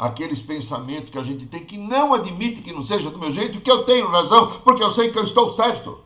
Aqueles 0.00 0.40
pensamentos 0.40 1.10
que 1.10 1.18
a 1.18 1.22
gente 1.22 1.44
tem 1.44 1.62
que 1.62 1.76
não 1.76 2.14
admite 2.14 2.62
que 2.62 2.72
não 2.72 2.82
seja 2.82 3.10
do 3.10 3.18
meu 3.18 3.30
jeito, 3.30 3.60
que 3.60 3.70
eu 3.70 3.84
tenho 3.84 4.08
razão, 4.08 4.58
porque 4.62 4.82
eu 4.82 4.90
sei 4.90 5.12
que 5.12 5.18
eu 5.18 5.24
estou 5.24 5.54
certo. 5.54 6.02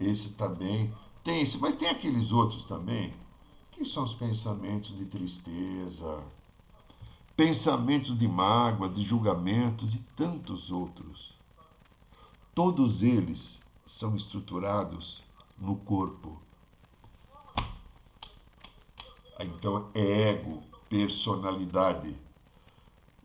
Esse 0.00 0.34
também 0.34 0.94
tem 1.24 1.40
esse, 1.40 1.58
mas 1.58 1.74
tem 1.74 1.88
aqueles 1.88 2.30
outros 2.30 2.62
também, 2.62 3.12
que 3.72 3.84
são 3.84 4.04
os 4.04 4.14
pensamentos 4.14 4.96
de 4.96 5.06
tristeza, 5.06 6.22
pensamentos 7.36 8.16
de 8.16 8.28
mágoa, 8.28 8.88
de 8.88 9.02
julgamentos 9.02 9.96
e 9.96 9.98
tantos 10.14 10.70
outros. 10.70 11.34
Todos 12.54 13.02
eles 13.02 13.58
são 13.84 14.14
estruturados 14.14 15.24
no 15.58 15.74
corpo. 15.74 16.40
Então 19.40 19.90
é 19.94 20.30
ego, 20.30 20.69
personalidade. 20.90 22.14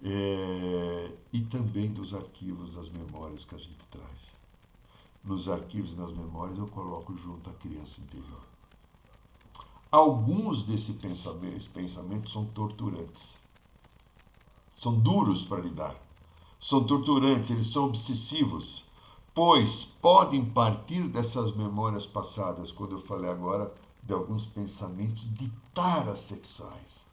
É, 0.01 1.12
e 1.34 1.41
também 1.41 1.91
dos 1.91 2.13
arquivos 2.13 2.75
das 2.75 2.89
memórias 2.89 3.43
que 3.43 3.55
a 3.55 3.57
gente 3.57 3.84
traz 3.89 4.36
nos 5.25 5.50
arquivos 5.50 5.93
e 5.93 5.95
nas 5.95 6.12
memórias, 6.12 6.57
eu 6.57 6.67
coloco 6.67 7.17
junto 7.17 7.50
a 7.50 7.53
criança 7.53 8.00
interior. 8.00 8.41
Alguns 9.91 10.63
desses 10.63 10.95
pensamentos, 10.95 11.65
pensamentos 11.65 12.31
são 12.31 12.45
torturantes. 12.45 13.36
São 14.75 15.00
duros 15.00 15.43
para 15.43 15.62
lidar. 15.62 15.95
São 16.60 16.84
torturantes, 16.84 17.50
eles 17.50 17.67
são 17.67 17.86
obsessivos, 17.86 18.86
pois 19.34 19.86
podem 19.86 20.45
partir 20.45 21.07
dessas 21.07 21.55
memórias 21.55 22.05
passadas, 22.05 22.72
quando 22.72 22.93
eu 22.93 23.01
falei 23.01 23.29
agora 23.29 23.74
de 24.03 24.13
alguns 24.13 24.45
pensamentos 24.45 25.24
de 25.34 25.51
taras 25.74 26.19
sexuais. 26.22 27.04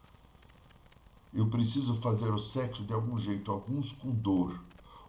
Eu 1.34 1.46
preciso 1.46 1.96
fazer 1.96 2.30
o 2.32 2.38
sexo 2.38 2.84
de 2.84 2.92
algum 2.92 3.18
jeito, 3.18 3.50
alguns 3.50 3.90
com 3.90 4.10
dor, 4.10 4.60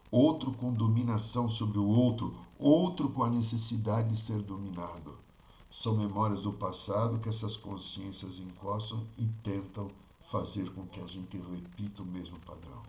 outro 0.09 0.53
com 0.53 0.71
dominação 0.71 1.49
sobre 1.49 1.77
o 1.77 1.85
outro, 1.85 2.33
outro 2.57 3.09
com 3.09 3.25
a 3.25 3.29
necessidade 3.29 4.09
de 4.09 4.21
ser 4.21 4.41
dominado. 4.41 5.17
São 5.69 5.97
memórias 5.97 6.41
do 6.41 6.53
passado 6.53 7.19
que 7.19 7.27
essas 7.27 7.57
consciências 7.57 8.39
encostam 8.39 9.05
e 9.17 9.25
tentam 9.43 9.89
fazer 10.31 10.71
com 10.71 10.87
que 10.87 11.01
a 11.01 11.07
gente 11.07 11.35
repita 11.35 12.03
o 12.03 12.05
mesmo 12.05 12.39
padrão. 12.39 12.81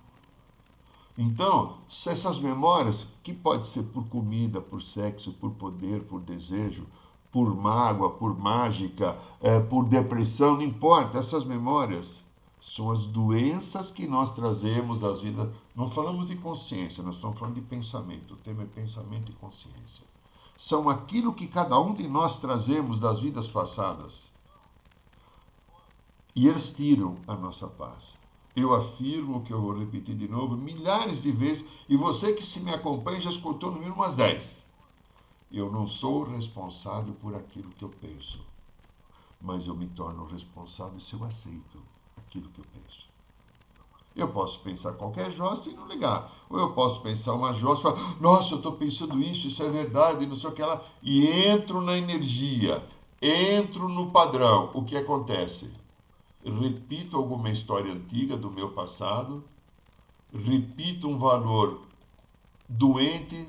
Então, 1.19 1.79
essas 1.89 2.39
memórias, 2.39 3.07
que 3.23 3.33
pode 3.33 3.67
ser 3.67 3.83
por 3.85 4.07
comida, 4.09 4.61
por 4.61 4.83
sexo, 4.83 5.33
por 5.33 5.53
poder, 5.53 6.05
por 6.05 6.21
desejo, 6.21 6.87
por 7.33 7.53
mágoa, 7.55 8.11
por 8.11 8.39
mágica, 8.39 9.19
é, 9.41 9.59
por 9.59 9.89
depressão, 9.89 10.55
não 10.55 10.63
importa, 10.63 11.19
essas 11.19 11.45
memórias 11.45 12.24
são 12.67 12.91
as 12.91 13.05
doenças 13.05 13.91
que 13.91 14.07
nós 14.07 14.35
trazemos 14.35 14.99
das 14.99 15.21
vidas. 15.21 15.53
Não 15.77 15.87
falamos 15.87 16.27
de 16.27 16.35
consciência, 16.35 17.03
nós 17.05 17.17
estamos 17.17 17.39
falando 17.39 17.57
de 17.57 17.61
pensamento. 17.61 18.33
O 18.33 18.37
tema 18.39 18.63
é 18.63 18.67
pensamento 18.67 19.31
e 19.31 19.35
consciência. 19.35 20.03
São 20.57 20.89
aquilo 20.89 21.35
que 21.35 21.47
cada 21.47 21.79
um 21.79 21.93
de 21.93 22.09
nós 22.09 22.41
trazemos 22.41 22.99
das 22.99 23.21
vidas 23.21 23.47
passadas. 23.47 24.33
E 26.35 26.49
eles 26.49 26.73
tiram 26.73 27.19
a 27.27 27.35
nossa 27.35 27.69
paz. 27.69 28.15
Eu 28.57 28.73
afirmo 28.73 29.43
que 29.43 29.53
eu 29.53 29.61
vou 29.61 29.79
repetir 29.79 30.17
de 30.17 30.27
novo 30.27 30.57
milhares 30.57 31.23
de 31.23 31.33
vezes, 31.33 31.69
e 31.87 31.99
você 31.99 32.33
que 32.33 32.47
se 32.47 32.61
me 32.61 32.73
acompanha 32.73 33.21
já 33.21 33.29
escutou 33.29 33.73
no 33.73 33.79
mínimo 33.79 33.97
umas 33.97 34.17
10. 34.17 34.65
Eu 35.53 35.71
não 35.71 35.87
sou 35.87 36.23
responsável 36.23 37.13
por 37.21 37.35
aquilo 37.35 37.71
que 37.73 37.85
eu 37.85 37.91
penso, 37.91 38.41
mas 39.39 39.67
eu 39.67 39.77
me 39.77 39.87
torno 39.89 40.25
responsável 40.25 40.99
se 40.99 41.13
eu 41.13 41.23
aceito 41.25 41.94
aquilo 42.35 42.51
que 42.51 42.61
eu 42.61 42.65
penso. 42.73 43.05
Eu 44.17 44.29
posso 44.29 44.61
pensar 44.61 44.93
qualquer 44.93 45.31
jossa 45.33 45.71
e 45.71 45.75
não 45.75 45.89
ligar. 45.89 46.33
Ou 46.49 46.59
eu 46.59 46.73
posso 46.73 47.01
pensar 47.01 47.35
uma 47.35 47.53
jossa 47.53 47.81
e 47.81 47.83
falar, 47.83 48.21
nossa, 48.21 48.55
eu 48.55 48.59
estou 48.59 48.73
pensando 48.73 49.21
isso, 49.21 49.49
isso 49.49 49.63
é 49.63 49.71
verdade, 49.71 50.27
não 50.27 50.37
sei 50.37 50.51
o 50.51 50.53
que 50.53 50.63
lá. 50.63 50.83
E 51.03 51.27
entro 51.27 51.81
na 51.81 51.97
energia, 51.97 52.85
entro 53.21 53.89
no 53.89 54.11
padrão. 54.11 54.71
O 54.75 54.85
que 54.85 54.97
acontece? 54.97 55.73
repito 56.45 57.17
alguma 57.17 57.49
história 57.49 57.91
antiga 57.91 58.37
do 58.37 58.51
meu 58.51 58.73
passado, 58.73 59.43
repito 60.31 61.09
um 61.09 61.19
valor 61.19 61.81
doente, 62.69 63.49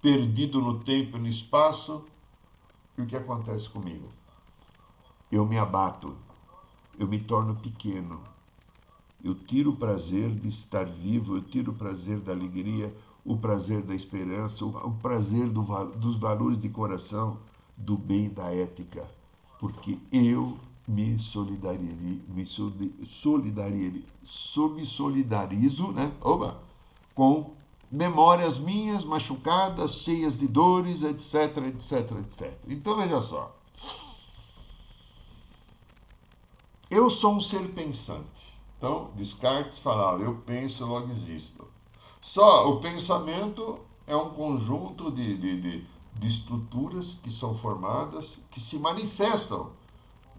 perdido 0.00 0.60
no 0.60 0.80
tempo 0.80 1.16
e 1.16 1.20
no 1.20 1.28
espaço, 1.28 2.04
e 2.98 3.02
o 3.02 3.06
que 3.06 3.16
acontece 3.16 3.68
comigo? 3.68 4.08
Eu 5.30 5.46
me 5.46 5.56
abato, 5.56 6.16
eu 6.98 7.06
me 7.08 7.18
torno 7.18 7.54
pequeno, 7.56 8.20
eu 9.24 9.34
tiro 9.34 9.70
o 9.70 9.76
prazer 9.76 10.30
de 10.30 10.48
estar 10.48 10.84
vivo, 10.84 11.36
eu 11.36 11.42
tiro 11.42 11.72
o 11.72 11.74
prazer 11.74 12.18
da 12.20 12.32
alegria, 12.32 12.94
o 13.24 13.36
prazer 13.36 13.82
da 13.82 13.94
esperança, 13.94 14.64
o 14.64 14.92
prazer 15.00 15.48
do, 15.48 15.62
dos 15.96 16.16
valores 16.16 16.60
de 16.60 16.68
coração, 16.68 17.38
do 17.76 17.96
bem 17.96 18.28
da 18.28 18.52
ética, 18.52 19.08
porque 19.58 19.98
eu 20.10 20.58
me 20.86 21.18
solidarizo, 21.18 21.94
me 22.28 22.44
solidarizo, 23.06 24.02
me 24.74 24.86
solidarizo 24.86 25.92
né? 25.92 26.12
Oba, 26.20 26.60
com 27.14 27.54
memórias 27.90 28.58
minhas 28.58 29.04
machucadas, 29.04 29.96
cheias 29.96 30.38
de 30.38 30.48
dores, 30.48 31.02
etc, 31.02 31.58
etc, 31.68 32.10
etc. 32.20 32.52
Então 32.66 32.96
veja 32.96 33.20
só. 33.20 33.56
Eu 36.94 37.08
sou 37.08 37.36
um 37.36 37.40
ser 37.40 37.70
pensante. 37.70 38.52
Então, 38.76 39.12
Descartes 39.16 39.78
falava, 39.78 40.22
eu 40.22 40.34
penso, 40.44 40.84
logo 40.84 41.10
existo. 41.10 41.66
Só 42.20 42.70
o 42.70 42.80
pensamento 42.80 43.80
é 44.06 44.14
um 44.14 44.28
conjunto 44.28 45.10
de, 45.10 45.34
de, 45.38 45.58
de, 45.58 45.86
de 46.12 46.28
estruturas 46.28 47.14
que 47.14 47.30
são 47.30 47.56
formadas, 47.56 48.38
que 48.50 48.60
se 48.60 48.78
manifestam 48.78 49.70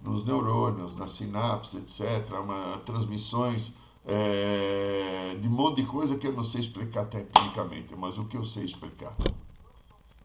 nos 0.04 0.28
neurônios, 0.28 0.96
nas 0.96 1.14
sinapses, 1.14 2.00
etc., 2.00 2.40
uma, 2.40 2.78
transmissões 2.86 3.74
é, 4.06 5.36
de 5.42 5.48
um 5.48 5.52
monte 5.52 5.82
de 5.82 5.88
coisa 5.88 6.20
que 6.20 6.28
eu 6.28 6.34
não 6.34 6.44
sei 6.44 6.62
explicar 6.62 7.06
tecnicamente, 7.06 7.96
mas 7.96 8.16
o 8.20 8.26
que 8.26 8.38
eu 8.38 8.46
sei 8.46 8.66
explicar? 8.66 9.16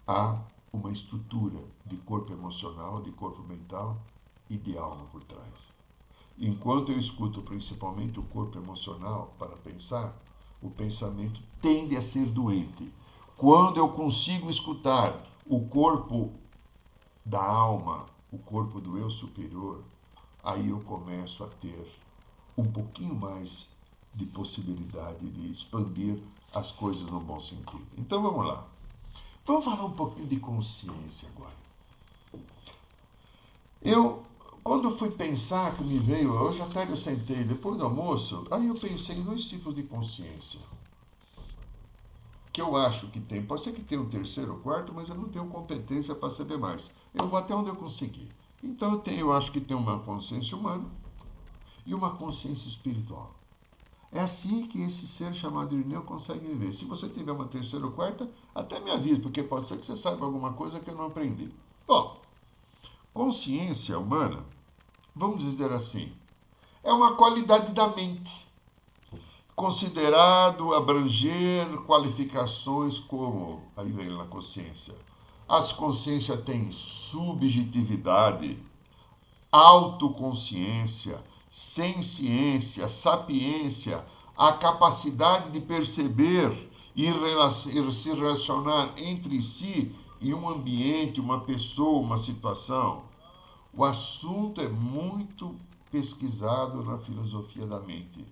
Há 0.07 0.39
uma 0.71 0.93
estrutura 0.93 1.65
de 1.87 1.97
corpo 1.97 2.35
emocional, 2.35 3.01
de 3.01 3.13
corpo 3.13 3.43
mental 3.45 3.97
e 4.51 4.59
de 4.59 4.77
alma 4.77 5.07
por 5.07 5.25
trás. 5.25 5.78
Enquanto 6.41 6.93
eu 6.93 6.99
escuto 6.99 7.43
principalmente 7.43 8.21
o 8.21 8.23
corpo 8.23 8.59
emocional 8.59 9.35
para 9.39 9.57
pensar, 9.57 10.17
o 10.63 10.71
pensamento 10.71 11.41
tende 11.61 11.97
a 11.97 12.03
ser 12.03 12.27
doente. 12.27 12.93
Quando 13.37 13.79
eu 13.79 13.89
consigo 13.89 14.49
escutar 14.49 15.27
o 15.47 15.67
corpo 15.67 16.33
da 17.25 17.43
alma, 17.43 18.07
o 18.31 18.39
corpo 18.39 18.81
do 18.81 18.97
eu 18.99 19.11
superior, 19.11 19.83
aí 20.43 20.69
eu 20.69 20.81
começo 20.81 21.43
a 21.43 21.49
ter 21.49 21.93
um 22.57 22.65
pouquinho 22.65 23.15
mais 23.15 23.67
de 24.15 24.27
possibilidade 24.27 25.29
de 25.31 25.51
expandir 25.51 26.21
as 26.53 26.71
coisas 26.73 27.03
no 27.03 27.21
bom 27.21 27.41
sentido. 27.41 27.87
Então 27.97 28.23
vamos 28.23 28.47
lá. 28.47 28.67
Vamos 29.47 29.65
falar 29.65 29.85
um 29.85 29.93
pouquinho 29.93 30.27
de 30.27 30.39
consciência 30.39 31.29
agora. 31.35 31.57
Eu, 33.81 34.25
quando 34.69 34.91
fui 34.99 35.11
pensar 35.11 35.75
que 35.75 35.83
me 35.83 35.99
veio, 35.99 36.31
hoje 36.31 36.61
à 36.61 36.67
tarde 36.67 36.91
eu 36.91 36.97
sentei, 36.99 37.43
depois 37.43 37.79
do 37.79 37.87
almoço, 37.87 38.47
aí 38.51 38.69
eu 38.69 38.75
pensei 38.75 39.17
em 39.17 39.23
dois 39.23 39.45
tipos 39.45 39.75
de 39.75 39.83
consciência 39.83 40.61
que 42.53 42.61
eu 42.61 42.77
acho 42.77 43.07
que 43.07 43.19
tem. 43.19 43.43
Pode 43.43 43.65
ser 43.65 43.73
que 43.73 43.81
tenha 43.81 43.99
um 43.99 44.11
terceiro 44.11 44.53
ou 44.53 44.59
quarto, 44.59 44.93
mas 44.93 45.09
eu 45.09 45.15
não 45.15 45.31
tenho 45.31 45.47
competência 45.47 46.15
para 46.15 46.31
saber 46.31 46.59
mais. 46.59 46.91
Eu 47.15 47.27
vou 47.27 47.39
até 47.39 47.55
onde 47.55 47.71
eu 47.71 47.77
conseguir. 47.77 48.29
Então 48.63 48.93
eu, 48.93 48.99
tenho, 48.99 49.21
eu 49.21 49.33
acho 49.33 49.51
que 49.51 49.59
tem 49.59 49.75
uma 49.75 50.01
consciência 50.01 50.55
humana 50.55 50.85
e 51.87 51.95
uma 51.95 52.11
consciência 52.11 52.69
espiritual. 52.69 53.35
É 54.13 54.21
assim 54.21 54.67
que 54.67 54.83
esse 54.83 55.09
ser 55.09 55.33
chamado 55.33 55.75
Irineu 55.75 56.03
consegue 56.03 56.47
viver. 56.47 56.75
Se 56.75 56.85
você 56.85 57.09
tiver 57.09 57.33
uma 57.33 57.47
terceira 57.47 57.87
ou 57.87 57.93
quarta, 57.93 58.29
até 58.55 58.79
me 58.81 58.91
avise, 58.91 59.19
porque 59.19 59.43
pode 59.43 59.67
ser 59.67 59.79
que 59.79 59.87
você 59.87 59.97
saiba 59.97 60.27
alguma 60.27 60.53
coisa 60.53 60.79
que 60.79 60.91
eu 60.91 60.95
não 60.95 61.07
aprendi. 61.07 61.51
Bom, 61.87 62.21
consciência 63.15 63.99
humana, 63.99 64.45
vamos 65.19 65.43
dizer 65.43 65.73
assim, 65.73 66.13
é 66.85 66.93
uma 66.93 67.17
qualidade 67.17 67.73
da 67.73 67.89
mente 67.89 68.49
considerado 69.59 70.73
abranger 70.73 71.67
qualificações 71.79 73.01
como, 73.01 73.61
aí 73.77 73.91
vem 73.91 74.09
na 74.09 74.25
consciência, 74.25 74.95
as 75.49 75.73
consciências 75.73 76.41
têm 76.45 76.71
subjetividade, 76.71 78.57
autoconsciência, 79.51 81.21
ciência, 81.51 82.89
sapiência, 82.89 84.05
a 84.37 84.53
capacidade 84.53 85.51
de 85.51 85.61
perceber 85.61 86.71
e 86.95 87.13
se 87.93 88.13
relacionar 88.13 88.93
entre 88.97 89.43
si 89.43 89.93
e 90.21 90.33
um 90.33 90.49
ambiente, 90.49 91.21
uma 91.21 91.41
pessoa, 91.41 91.99
uma 91.99 92.19
situação. 92.19 93.03
O 93.79 93.85
assunto 93.85 94.61
é 94.61 94.69
muito 94.69 95.55
pesquisado 95.89 96.83
na 96.83 96.99
filosofia 96.99 97.65
da 97.65 97.79
mente 97.79 98.27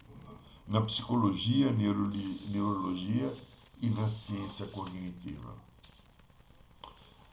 na 0.66 0.80
psicologia, 0.80 1.70
neurologia 1.70 3.32
e 3.80 3.88
na 3.88 4.08
ciência 4.08 4.66
cognitiva. 4.66 5.54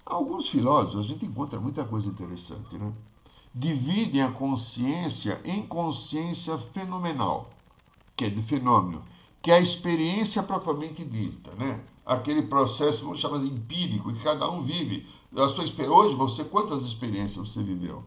Alguns 0.06 0.48
filósofos, 0.48 1.04
a 1.04 1.08
gente 1.08 1.26
encontra 1.26 1.60
muita 1.60 1.84
coisa 1.86 2.08
interessante, 2.08 2.78
né? 2.78 2.94
Dividem 3.52 4.22
a 4.22 4.32
consciência 4.32 5.42
em 5.44 5.66
consciência 5.66 6.56
fenomenal, 6.72 7.50
que 8.16 8.26
é 8.26 8.30
de 8.30 8.44
fenômeno, 8.44 9.02
que 9.42 9.50
é 9.50 9.56
a 9.56 9.60
experiência 9.60 10.44
propriamente 10.44 11.04
dita, 11.04 11.52
né? 11.56 11.84
Aquele 12.06 12.44
processo, 12.44 13.06
vamos 13.06 13.20
chamar 13.20 13.40
de 13.40 13.48
empírico, 13.48 14.14
que 14.14 14.22
cada 14.22 14.48
um 14.52 14.62
vive. 14.62 15.08
A 15.36 15.48
sua, 15.48 15.66
hoje, 15.90 16.14
você, 16.14 16.44
quantas 16.44 16.84
experiências 16.84 17.50
você 17.50 17.64
viveu? 17.64 18.04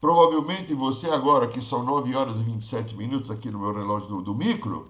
Provavelmente 0.00 0.72
você 0.74 1.10
agora, 1.10 1.48
que 1.48 1.60
são 1.60 1.82
9 1.82 2.14
horas 2.14 2.36
e 2.36 2.44
27 2.44 2.94
minutos 2.94 3.32
aqui 3.32 3.50
no 3.50 3.58
meu 3.58 3.74
relógio 3.74 4.08
do, 4.08 4.22
do 4.22 4.34
micro, 4.34 4.88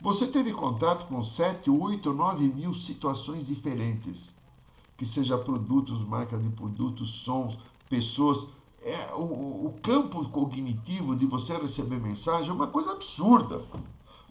você 0.00 0.24
teve 0.24 0.52
contato 0.52 1.06
com 1.08 1.24
7, 1.24 1.68
8, 1.68 2.12
9 2.12 2.44
mil 2.44 2.72
situações 2.74 3.44
diferentes. 3.44 4.32
Que 4.96 5.04
seja 5.04 5.36
produtos, 5.36 6.04
marcas 6.04 6.40
de 6.40 6.48
produtos, 6.50 7.10
sons, 7.22 7.58
pessoas. 7.90 8.46
É, 8.80 9.14
o, 9.14 9.66
o 9.66 9.74
campo 9.82 10.28
cognitivo 10.28 11.16
de 11.16 11.26
você 11.26 11.56
receber 11.56 11.98
mensagem 11.98 12.50
é 12.50 12.54
uma 12.54 12.68
coisa 12.68 12.92
absurda. 12.92 13.64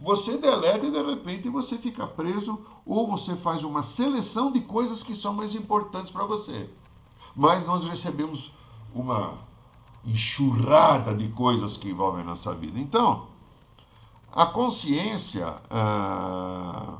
Você 0.03 0.37
deleta 0.37 0.85
e 0.85 0.91
de 0.91 1.01
repente 1.01 1.47
você 1.47 1.77
fica 1.77 2.05
preso 2.05 2.59
ou 2.85 3.07
você 3.07 3.37
faz 3.37 3.63
uma 3.63 3.81
seleção 3.81 4.51
de 4.51 4.59
coisas 4.59 5.01
que 5.01 5.15
são 5.15 5.33
mais 5.33 5.55
importantes 5.55 6.11
para 6.11 6.25
você. 6.25 6.69
Mas 7.33 7.65
nós 7.65 7.85
recebemos 7.85 8.51
uma 8.93 9.37
enxurrada 10.05 11.15
de 11.15 11.29
coisas 11.29 11.77
que 11.77 11.89
envolvem 11.89 12.25
nossa 12.25 12.53
vida. 12.53 12.77
Então, 12.79 13.27
A 14.35 14.47
consciência 14.47 15.61
ah, 15.69 16.97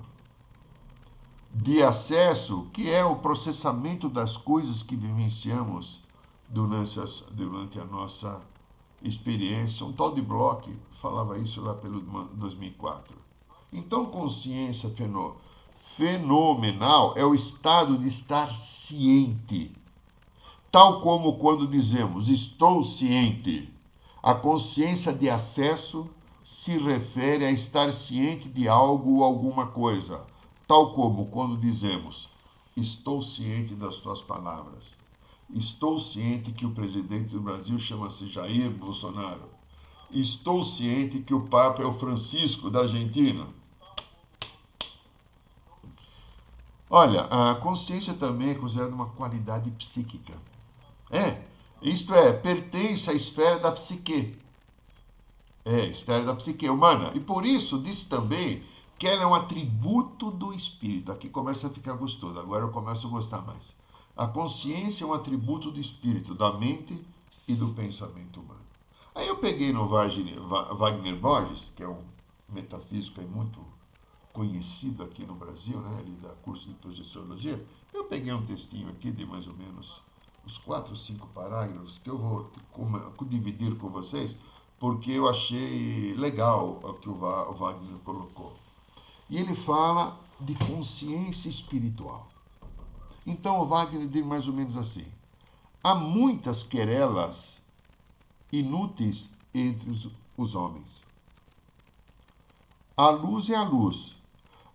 de 1.54 1.82
acesso, 1.84 2.68
que 2.72 2.90
é 2.90 3.04
o 3.04 3.16
processamento 3.18 4.08
das 4.08 4.38
coisas 4.38 4.84
que 4.84 4.96
vivenciamos 4.96 6.02
durante 6.48 7.00
a, 7.00 7.06
durante 7.32 7.80
a 7.80 7.86
nossa 7.86 8.40
experiência. 9.02 9.86
Um 9.86 9.92
tal 9.92 10.14
de 10.14 10.22
Bloch 10.22 10.72
falava 11.04 11.38
isso 11.38 11.60
lá 11.60 11.74
pelo 11.74 12.00
2004. 12.00 13.14
Então, 13.74 14.06
consciência 14.06 14.90
fenomenal 15.98 17.14
é 17.18 17.26
o 17.26 17.36
estado 17.36 17.98
de 17.98 18.08
estar 18.08 18.54
ciente. 18.56 19.76
Tal 20.72 21.02
como 21.02 21.38
quando 21.38 21.68
dizemos 21.68 22.30
estou 22.30 22.86
ciente. 22.86 23.70
A 24.24 24.34
consciência 24.34 25.12
de 25.12 25.30
acesso 25.30 26.10
se 26.42 26.78
refere 26.78 27.44
a 27.44 27.52
estar 27.52 27.92
ciente 27.92 28.48
de 28.48 28.70
algo 28.70 29.18
ou 29.18 29.24
alguma 29.26 29.68
coisa, 29.68 30.26
tal 30.66 30.94
como 30.94 31.26
quando 31.26 31.58
dizemos 31.58 32.30
estou 32.78 33.22
ciente 33.22 33.76
das 33.76 33.98
tuas 33.98 34.22
palavras. 34.22 34.86
Estou 35.54 36.00
ciente 36.00 36.54
que 36.54 36.66
o 36.66 36.72
presidente 36.72 37.30
do 37.34 37.42
Brasil 37.42 37.78
chama-se 37.78 38.28
Jair 38.28 38.72
Bolsonaro. 38.72 39.53
Estou 40.14 40.62
ciente 40.62 41.20
que 41.20 41.34
o 41.34 41.48
Papa 41.48 41.82
é 41.82 41.86
o 41.86 41.94
Francisco 41.94 42.70
da 42.70 42.82
Argentina. 42.82 43.48
Olha, 46.88 47.22
a 47.24 47.56
consciência 47.56 48.14
também 48.14 48.52
é 48.52 48.56
considerada 48.56 48.94
uma 48.94 49.10
qualidade 49.10 49.72
psíquica. 49.72 50.34
É, 51.10 51.42
isto 51.82 52.14
é, 52.14 52.32
pertence 52.32 53.10
à 53.10 53.14
esfera 53.14 53.58
da 53.58 53.72
psique. 53.72 54.38
É, 55.66 55.86
esfera 55.88 56.24
da 56.24 56.36
psique 56.36 56.70
humana. 56.70 57.12
E 57.16 57.20
por 57.20 57.44
isso 57.44 57.80
diz 57.80 58.04
também 58.04 58.64
que 59.00 59.08
ela 59.08 59.24
é 59.24 59.26
um 59.26 59.34
atributo 59.34 60.30
do 60.30 60.54
espírito. 60.54 61.12
Aqui 61.12 61.28
começa 61.28 61.66
a 61.66 61.72
ficar 61.72 61.94
gostoso, 61.94 62.40
agora 62.40 62.64
eu 62.64 62.70
começo 62.70 63.08
a 63.08 63.10
gostar 63.10 63.42
mais. 63.42 63.76
A 64.16 64.28
consciência 64.28 65.04
é 65.04 65.08
um 65.08 65.14
atributo 65.14 65.72
do 65.72 65.80
espírito, 65.80 66.36
da 66.36 66.54
mente 66.54 67.04
e 67.48 67.56
do 67.56 67.70
pensamento 67.70 68.40
humano. 68.40 68.63
Aí 69.16 69.28
eu 69.28 69.38
peguei 69.38 69.72
no 69.72 69.88
Wagner 69.88 71.16
Borges, 71.18 71.72
que 71.76 71.84
é 71.84 71.88
um 71.88 72.04
metafísico 72.50 73.22
muito 73.22 73.64
conhecido 74.32 75.04
aqui 75.04 75.24
no 75.24 75.36
Brasil, 75.36 75.80
né? 75.80 76.00
Ele 76.00 76.18
dá 76.22 76.30
curso 76.44 76.68
de 76.68 76.74
projeciologia. 76.76 77.64
Eu 77.94 78.06
peguei 78.06 78.34
um 78.34 78.44
textinho 78.44 78.90
aqui 78.90 79.12
de 79.12 79.26
mais 79.26 79.48
ou 79.48 79.54
menos 79.54 80.02
os 80.44 80.58
quatro, 80.58 80.98
cinco 80.98 81.28
parágrafos 81.28 82.00
que 82.00 82.10
eu 82.10 82.18
vou 82.18 82.52
dividir 83.28 83.78
com 83.78 83.90
vocês, 83.90 84.36
porque 84.80 85.12
eu 85.12 85.30
achei 85.30 86.16
legal 86.16 86.80
o 86.84 86.94
que 86.96 87.08
o 87.08 87.14
Wagner 87.14 88.00
colocou. 88.04 88.58
E 89.30 89.38
ele 89.38 89.56
fala 89.56 90.20
de 90.40 90.56
consciência 90.56 91.50
espiritual. 91.50 92.28
Então 93.26 93.62
o 93.62 93.66
Wagner 93.66 94.08
diz 94.08 94.26
mais 94.26 94.48
ou 94.48 94.54
menos 94.54 94.76
assim: 94.76 95.06
há 95.84 95.96
muitas 95.96 96.64
querelas 96.64 97.63
inúteis 98.60 99.30
entre 99.54 99.90
os, 99.90 100.10
os 100.38 100.56
homens. 100.56 101.04
A 102.96 103.10
luz 103.10 103.50
é 103.50 103.56
a 103.56 103.64
luz, 103.64 104.16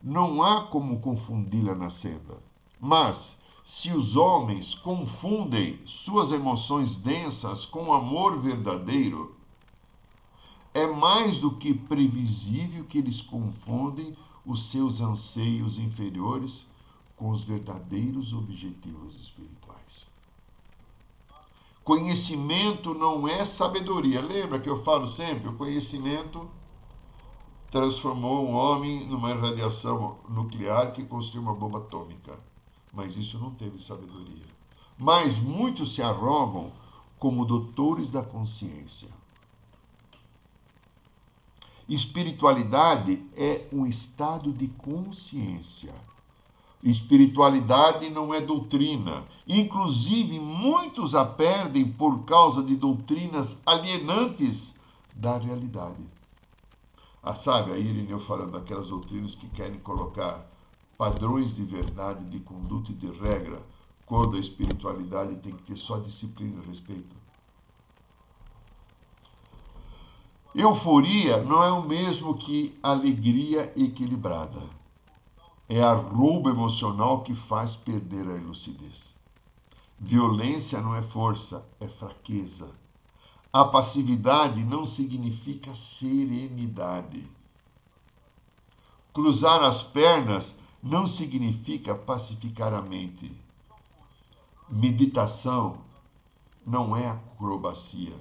não 0.02 0.42
há 0.42 0.66
como 0.66 1.00
confundi-la 1.00 1.74
na 1.74 1.88
senda. 1.88 2.42
Mas, 2.80 3.36
se 3.64 3.92
os 3.92 4.16
homens 4.16 4.74
confundem 4.74 5.78
suas 5.84 6.32
emoções 6.32 6.96
densas 6.96 7.64
com 7.66 7.92
amor 7.92 8.40
verdadeiro, 8.40 9.36
é 10.74 10.86
mais 10.86 11.38
do 11.38 11.56
que 11.56 11.74
previsível 11.74 12.84
que 12.84 12.98
eles 12.98 13.20
confundem 13.20 14.16
os 14.44 14.70
seus 14.70 15.00
anseios 15.00 15.78
inferiores 15.78 16.66
com 17.16 17.30
os 17.30 17.44
verdadeiros 17.44 18.32
objetivos 18.32 19.14
espirituais. 19.20 19.67
Conhecimento 21.88 22.92
não 22.92 23.26
é 23.26 23.46
sabedoria. 23.46 24.20
Lembra 24.20 24.60
que 24.60 24.68
eu 24.68 24.84
falo 24.84 25.08
sempre? 25.08 25.48
O 25.48 25.56
conhecimento 25.56 26.46
transformou 27.70 28.46
um 28.46 28.52
homem 28.52 29.06
numa 29.06 29.32
radiação 29.32 30.18
nuclear 30.28 30.92
que 30.92 31.02
construiu 31.02 31.40
uma 31.40 31.54
bomba 31.54 31.78
atômica. 31.78 32.38
Mas 32.92 33.16
isso 33.16 33.38
não 33.38 33.52
teve 33.52 33.78
sabedoria. 33.78 34.44
Mas 34.98 35.40
muitos 35.40 35.94
se 35.94 36.02
arrogam 36.02 36.72
como 37.18 37.46
doutores 37.46 38.10
da 38.10 38.22
consciência. 38.22 39.08
Espiritualidade 41.88 43.24
é 43.34 43.66
um 43.72 43.86
estado 43.86 44.52
de 44.52 44.68
consciência. 44.68 45.94
Espiritualidade 46.82 48.08
não 48.08 48.32
é 48.32 48.40
doutrina. 48.40 49.24
Inclusive, 49.46 50.38
muitos 50.38 51.14
a 51.14 51.24
perdem 51.24 51.90
por 51.90 52.24
causa 52.24 52.62
de 52.62 52.76
doutrinas 52.76 53.60
alienantes 53.66 54.76
da 55.14 55.36
realidade. 55.36 56.06
Ah, 57.22 57.34
sabe, 57.34 57.72
a 57.72 57.78
Irineu 57.78 58.20
falando 58.20 58.52
daquelas 58.52 58.88
doutrinas 58.88 59.34
que 59.34 59.48
querem 59.48 59.78
colocar 59.80 60.48
padrões 60.96 61.54
de 61.54 61.64
verdade, 61.64 62.24
de 62.24 62.40
conduta 62.40 62.92
e 62.92 62.94
de 62.94 63.10
regra, 63.10 63.60
quando 64.06 64.36
a 64.36 64.40
espiritualidade 64.40 65.36
tem 65.36 65.54
que 65.54 65.62
ter 65.62 65.76
só 65.76 65.98
disciplina 65.98 66.62
e 66.62 66.68
respeito. 66.68 67.16
Euforia 70.54 71.42
não 71.42 71.62
é 71.62 71.70
o 71.70 71.86
mesmo 71.86 72.34
que 72.36 72.78
alegria 72.82 73.72
equilibrada. 73.76 74.77
É 75.68 75.82
a 75.82 75.92
roubo 75.92 76.48
emocional 76.48 77.22
que 77.22 77.34
faz 77.34 77.76
perder 77.76 78.26
a 78.26 78.40
lucidez. 78.40 79.14
Violência 79.98 80.80
não 80.80 80.96
é 80.96 81.02
força, 81.02 81.62
é 81.78 81.86
fraqueza. 81.86 82.70
A 83.52 83.64
passividade 83.64 84.64
não 84.64 84.86
significa 84.86 85.74
serenidade. 85.74 87.22
Cruzar 89.12 89.62
as 89.62 89.82
pernas 89.82 90.56
não 90.82 91.06
significa 91.06 91.94
pacificar 91.94 92.72
a 92.72 92.80
mente. 92.80 93.30
Meditação 94.70 95.78
não 96.66 96.96
é 96.96 97.08
acrobacia. 97.10 98.16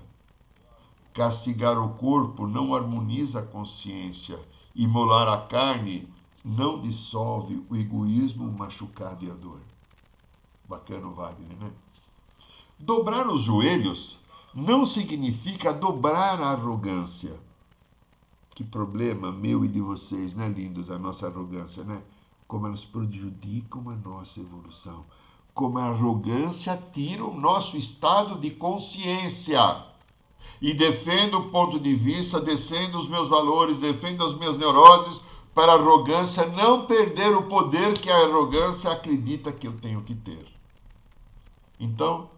Castigar 1.13 1.77
o 1.77 1.93
corpo 1.95 2.45
não 2.45 2.75
harmoniza 2.75 3.39
a 3.39 3.45
consciência. 3.45 4.37
Imolar 4.75 5.29
a 5.29 5.41
carne 5.47 6.07
não 6.47 6.79
dissolve 6.79 7.61
o 7.69 7.75
egoísmo 7.75 8.49
machucado 8.49 9.25
e 9.25 9.29
a 9.29 9.33
dor. 9.33 9.59
Bacana 10.67 11.07
o 11.07 11.13
Wagner, 11.13 11.57
né? 11.57 11.71
Dobrar 12.79 13.27
os 13.27 13.41
joelhos 13.41 14.17
não 14.53 14.85
significa 14.85 15.73
dobrar 15.73 16.41
a 16.41 16.51
arrogância. 16.51 17.37
Que 18.51 18.63
problema 18.63 19.29
meu 19.29 19.65
e 19.65 19.67
de 19.67 19.81
vocês, 19.81 20.33
né, 20.35 20.47
lindos, 20.47 20.89
a 20.89 20.97
nossa 20.97 21.27
arrogância, 21.27 21.83
né? 21.83 22.01
Como 22.47 22.65
elas 22.65 22.85
prejudicam 22.85 23.89
a 23.89 23.95
nossa 23.95 24.39
evolução. 24.39 25.03
Como 25.53 25.77
a 25.77 25.85
arrogância 25.85 26.81
tira 26.93 27.25
o 27.25 27.37
nosso 27.37 27.75
estado 27.75 28.39
de 28.39 28.51
consciência. 28.51 29.83
E 30.61 30.73
defendo 30.73 31.39
o 31.39 31.49
ponto 31.49 31.77
de 31.77 31.93
vista, 31.93 32.39
descendo 32.39 32.97
os 32.97 33.09
meus 33.09 33.27
valores, 33.27 33.77
defendo 33.77 34.23
as 34.23 34.33
minhas 34.33 34.57
neuroses, 34.57 35.26
para 35.57 35.71
a 35.71 35.75
arrogância 35.75 36.45
não 36.45 36.85
perder 36.85 37.35
o 37.35 37.47
poder 37.47 37.97
que 37.97 38.11
a 38.11 38.25
arrogância 38.25 38.91
acredita 38.91 39.51
que 39.51 39.67
eu 39.67 39.73
tenho 39.79 40.03
que 40.03 40.13
ter. 40.13 40.45
Então, 41.79 42.29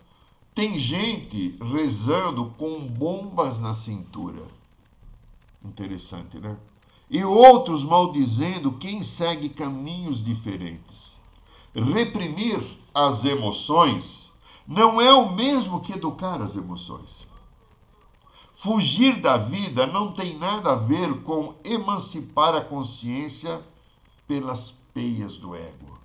tem 0.55 0.79
gente 0.79 1.58
rezando 1.62 2.53
com 2.58 2.88
bombas 2.88 3.60
na 3.60 3.73
cintura. 3.73 4.43
Interessante, 5.62 6.39
né? 6.39 6.58
E 7.10 7.21
outros 7.25 7.84
maldizendo 7.84 8.71
quem 8.77 9.03
segue 9.03 9.49
caminhos 9.49 10.23
diferentes. 10.23 11.17
Reprimir 11.75 12.63
as 12.93 13.25
emoções 13.25 14.32
não 14.65 15.01
é 15.01 15.12
o 15.12 15.36
mesmo 15.36 15.82
que 15.82 15.91
educar 15.91 16.41
as 16.41 16.55
emoções. 16.55 17.27
Fugir 18.61 19.21
da 19.21 19.37
vida 19.37 19.87
não 19.87 20.11
tem 20.11 20.37
nada 20.37 20.73
a 20.73 20.75
ver 20.75 21.21
com 21.23 21.55
emancipar 21.63 22.53
a 22.53 22.59
consciência 22.59 23.61
pelas 24.27 24.71
peias 24.93 25.37
do 25.37 25.55
ego. 25.55 25.97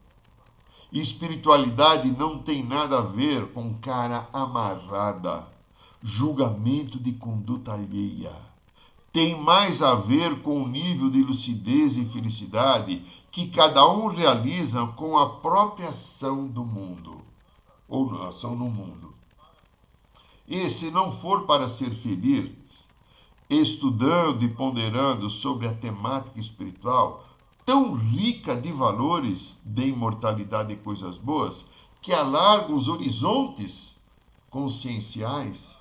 Espiritualidade 0.92 2.08
não 2.12 2.38
tem 2.38 2.62
nada 2.62 2.98
a 2.98 3.02
ver 3.02 3.48
com 3.48 3.74
cara 3.74 4.28
amarrada, 4.32 5.48
julgamento 6.00 6.96
de 6.96 7.10
conduta 7.14 7.72
alheia. 7.72 8.36
Tem 9.12 9.36
mais 9.36 9.82
a 9.82 9.96
ver 9.96 10.40
com 10.40 10.62
o 10.62 10.68
nível 10.68 11.10
de 11.10 11.24
lucidez 11.24 11.96
e 11.96 12.04
felicidade 12.04 13.04
que 13.32 13.48
cada 13.48 13.84
um 13.92 14.06
realiza 14.06 14.86
com 14.94 15.18
a 15.18 15.28
própria 15.28 15.88
ação 15.88 16.46
do 16.46 16.64
mundo, 16.64 17.20
ou 17.88 18.22
ação 18.28 18.54
no 18.54 18.70
mundo. 18.70 19.13
E 20.46 20.70
se 20.70 20.90
não 20.90 21.10
for 21.10 21.46
para 21.46 21.68
ser 21.68 21.94
feliz, 21.94 22.52
estudando 23.48 24.42
e 24.42 24.48
ponderando 24.48 25.30
sobre 25.30 25.66
a 25.66 25.74
temática 25.74 26.38
espiritual, 26.38 27.26
tão 27.64 27.94
rica 27.94 28.54
de 28.54 28.70
valores 28.70 29.58
de 29.64 29.86
imortalidade 29.88 30.72
e 30.72 30.76
coisas 30.76 31.16
boas, 31.16 31.64
que 32.02 32.12
alarga 32.12 32.72
os 32.74 32.88
horizontes 32.88 33.96
conscienciais, 34.50 35.74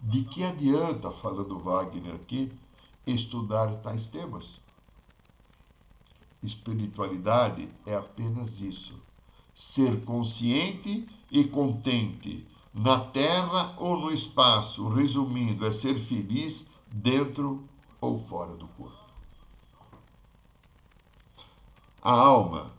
de 0.00 0.22
que 0.24 0.44
adianta, 0.44 1.10
falando 1.10 1.58
Wagner 1.58 2.14
aqui, 2.14 2.52
estudar 3.06 3.74
tais 3.76 4.06
temas? 4.06 4.60
Espiritualidade 6.42 7.68
é 7.86 7.96
apenas 7.96 8.60
isso: 8.60 8.94
ser 9.54 10.04
consciente 10.04 11.08
e 11.30 11.44
contente 11.44 12.46
na 12.72 13.00
terra 13.00 13.74
ou 13.78 13.98
no 13.98 14.10
espaço. 14.10 14.88
Resumindo, 14.88 15.66
é 15.66 15.72
ser 15.72 15.98
feliz 15.98 16.66
dentro 16.86 17.68
ou 18.00 18.18
fora 18.26 18.56
do 18.56 18.68
corpo. 18.68 19.08
A 22.00 22.12
alma, 22.12 22.72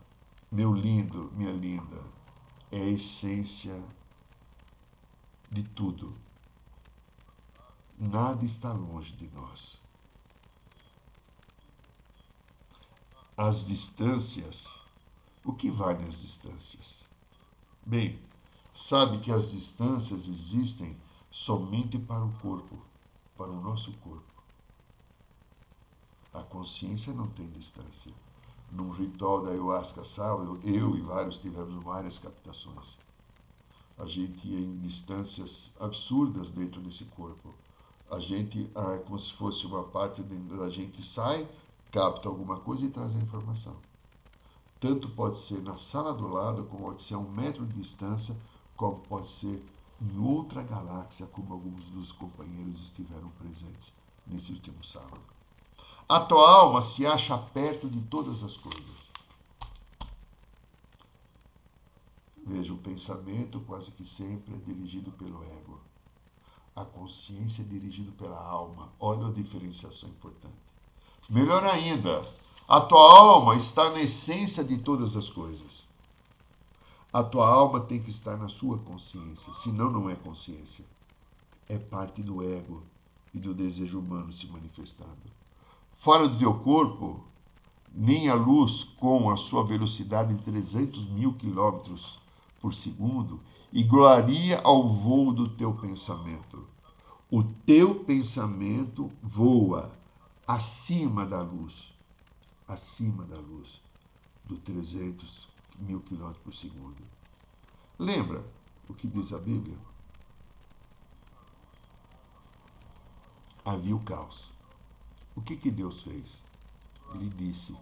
meu 0.52 0.74
lindo, 0.74 1.32
minha 1.36 1.52
linda, 1.52 2.02
é 2.72 2.80
a 2.80 2.86
essência 2.86 3.84
de 5.52 5.64
tudo. 5.64 6.16
Nada 7.98 8.46
está 8.46 8.72
longe 8.72 9.12
de 9.14 9.28
nós. 9.30 9.78
As 13.36 13.66
distâncias, 13.66 14.68
o 15.44 15.54
que 15.54 15.70
vale 15.70 16.08
as 16.08 16.22
distâncias? 16.22 16.96
Bem, 17.86 18.20
sabe 18.80 19.18
que 19.18 19.30
as 19.30 19.52
distâncias 19.52 20.26
existem 20.26 20.96
somente 21.30 22.00
para 22.00 22.24
o 22.24 22.32
corpo, 22.42 22.78
para 23.38 23.52
o 23.52 23.62
nosso 23.62 23.92
corpo. 23.98 24.24
A 26.34 26.42
consciência 26.44 27.12
não 27.12 27.28
tem 27.28 27.46
distância. 27.50 28.14
Num 28.72 28.92
ritual 28.92 29.44
da 29.44 29.52
ayahuasca 29.52 30.02
eu, 30.18 30.62
eu 30.64 30.96
e 30.96 31.02
vários 31.02 31.38
tivemos 31.38 31.84
várias 31.84 32.18
captações. 32.20 32.98
A 33.98 34.06
gente 34.06 34.48
ia 34.48 34.62
em 34.62 34.78
distâncias 34.78 35.72
absurdas 35.78 36.50
dentro 36.50 36.80
desse 36.80 37.04
corpo. 37.04 37.54
A 38.10 38.18
gente, 38.18 38.72
ah, 38.74 38.94
é 38.94 39.00
como 39.00 39.20
se 39.20 39.34
fosse 39.34 39.66
uma 39.66 39.84
parte 39.84 40.24
da 40.24 40.70
gente 40.70 41.04
sai, 41.04 41.46
capta 41.92 42.30
alguma 42.30 42.58
coisa 42.62 42.86
e 42.86 42.90
traz 42.90 43.14
a 43.14 43.20
informação. 43.20 43.76
Tanto 44.80 45.10
pode 45.10 45.38
ser 45.38 45.62
na 45.62 45.76
sala 45.76 46.14
do 46.14 46.30
lado, 46.30 46.64
como 46.64 46.86
pode 46.86 47.04
ser 47.04 47.16
a 47.16 47.18
um 47.18 47.30
metro 47.30 47.66
de 47.66 47.74
distância, 47.74 48.38
como 48.80 49.00
pode 49.00 49.28
ser 49.28 49.62
em 50.02 50.18
outra 50.18 50.64
galáxia, 50.64 51.28
como 51.28 51.54
alguns 51.54 51.88
dos 51.88 52.14
companheiros 52.14 52.82
estiveram 52.82 53.28
presentes 53.32 53.92
nesse 54.26 54.54
último 54.54 54.82
sábado. 54.86 55.20
A 56.08 56.22
tua 56.22 56.50
alma 56.50 56.82
se 56.82 57.06
acha 57.06 57.38
perto 57.38 57.90
de 57.90 58.00
todas 58.04 58.42
as 58.42 58.56
coisas. 58.56 59.12
Veja, 62.48 62.72
o 62.72 62.78
pensamento 62.78 63.60
quase 63.68 63.92
que 63.92 64.06
sempre 64.06 64.56
é 64.56 64.58
dirigido 64.60 65.12
pelo 65.12 65.44
ego. 65.44 65.82
A 66.74 66.86
consciência 66.86 67.62
é 67.62 67.66
dirigida 67.66 68.14
pela 68.14 68.42
alma. 68.42 68.94
Olha 68.98 69.28
a 69.28 69.34
diferenciação 69.34 70.08
importante. 70.08 70.56
Melhor 71.30 71.66
ainda, 71.66 72.26
a 72.66 72.80
tua 72.80 73.20
alma 73.20 73.58
está 73.58 73.90
na 73.90 74.00
essência 74.00 74.64
de 74.64 74.78
todas 74.78 75.18
as 75.18 75.30
coisas. 75.30 75.79
A 77.12 77.24
tua 77.24 77.50
alma 77.50 77.80
tem 77.80 78.00
que 78.00 78.12
estar 78.12 78.38
na 78.38 78.48
sua 78.48 78.78
consciência, 78.78 79.52
senão 79.56 79.90
não 79.90 80.08
é 80.08 80.16
consciência. 80.16 80.86
É 81.68 81.76
parte 81.76 82.22
do 82.22 82.44
ego 82.44 82.84
e 83.34 83.40
do 83.40 83.52
desejo 83.52 84.00
humano 84.00 84.32
se 84.32 84.46
manifestando. 84.46 85.18
Fora 85.98 86.28
do 86.28 86.38
teu 86.38 86.54
corpo, 86.60 87.24
nem 87.92 88.30
a 88.30 88.36
luz 88.36 88.84
com 89.00 89.32
a 89.32 89.38
sua 89.38 89.64
velocidade 89.64 90.36
de 90.36 90.44
300 90.44 91.08
mil 91.08 91.34
quilômetros 91.34 92.20
por 92.62 92.76
segundo 92.76 93.40
igualaria 93.74 94.62
ao 94.62 94.88
voo 94.88 95.34
do 95.34 95.50
teu 95.50 95.74
pensamento. 95.74 96.68
O 97.32 97.42
teu 97.44 98.04
pensamento 98.06 99.12
voa 99.24 99.92
acima 100.46 101.26
da 101.26 101.42
luz, 101.42 101.92
acima 102.68 103.24
da 103.24 103.38
luz 103.40 103.82
do 104.46 104.58
300 104.58 105.49
mil 105.80 106.02
quilômetros 106.02 106.44
por 106.44 106.54
segundo. 106.54 107.02
Lembra 107.98 108.44
o 108.88 108.94
que 108.94 109.08
diz 109.08 109.34
a 109.34 109.38
Bíblia? 109.38 109.78
Havia 113.64 113.96
o 113.96 114.00
caos. 114.00 114.50
O 115.36 115.42
que, 115.42 115.56
que 115.56 115.70
Deus 115.70 116.02
fez? 116.02 116.40
Ele 117.14 117.30
disse, 117.30 117.76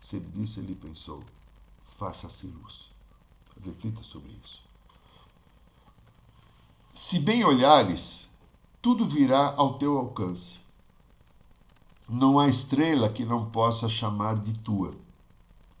se 0.00 0.16
ele 0.16 0.30
disse, 0.34 0.60
ele 0.60 0.74
pensou, 0.74 1.24
faça-se 1.96 2.46
luz. 2.46 2.90
Reflita 3.64 4.02
sobre 4.02 4.32
isso. 4.42 4.62
Se 6.94 7.18
bem 7.18 7.44
olhares, 7.44 8.28
tudo 8.82 9.06
virá 9.06 9.54
ao 9.56 9.78
teu 9.78 9.96
alcance. 9.96 10.60
Não 12.08 12.38
há 12.38 12.48
estrela 12.48 13.10
que 13.10 13.24
não 13.24 13.50
possa 13.50 13.88
chamar 13.88 14.36
de 14.36 14.52
tua 14.58 14.94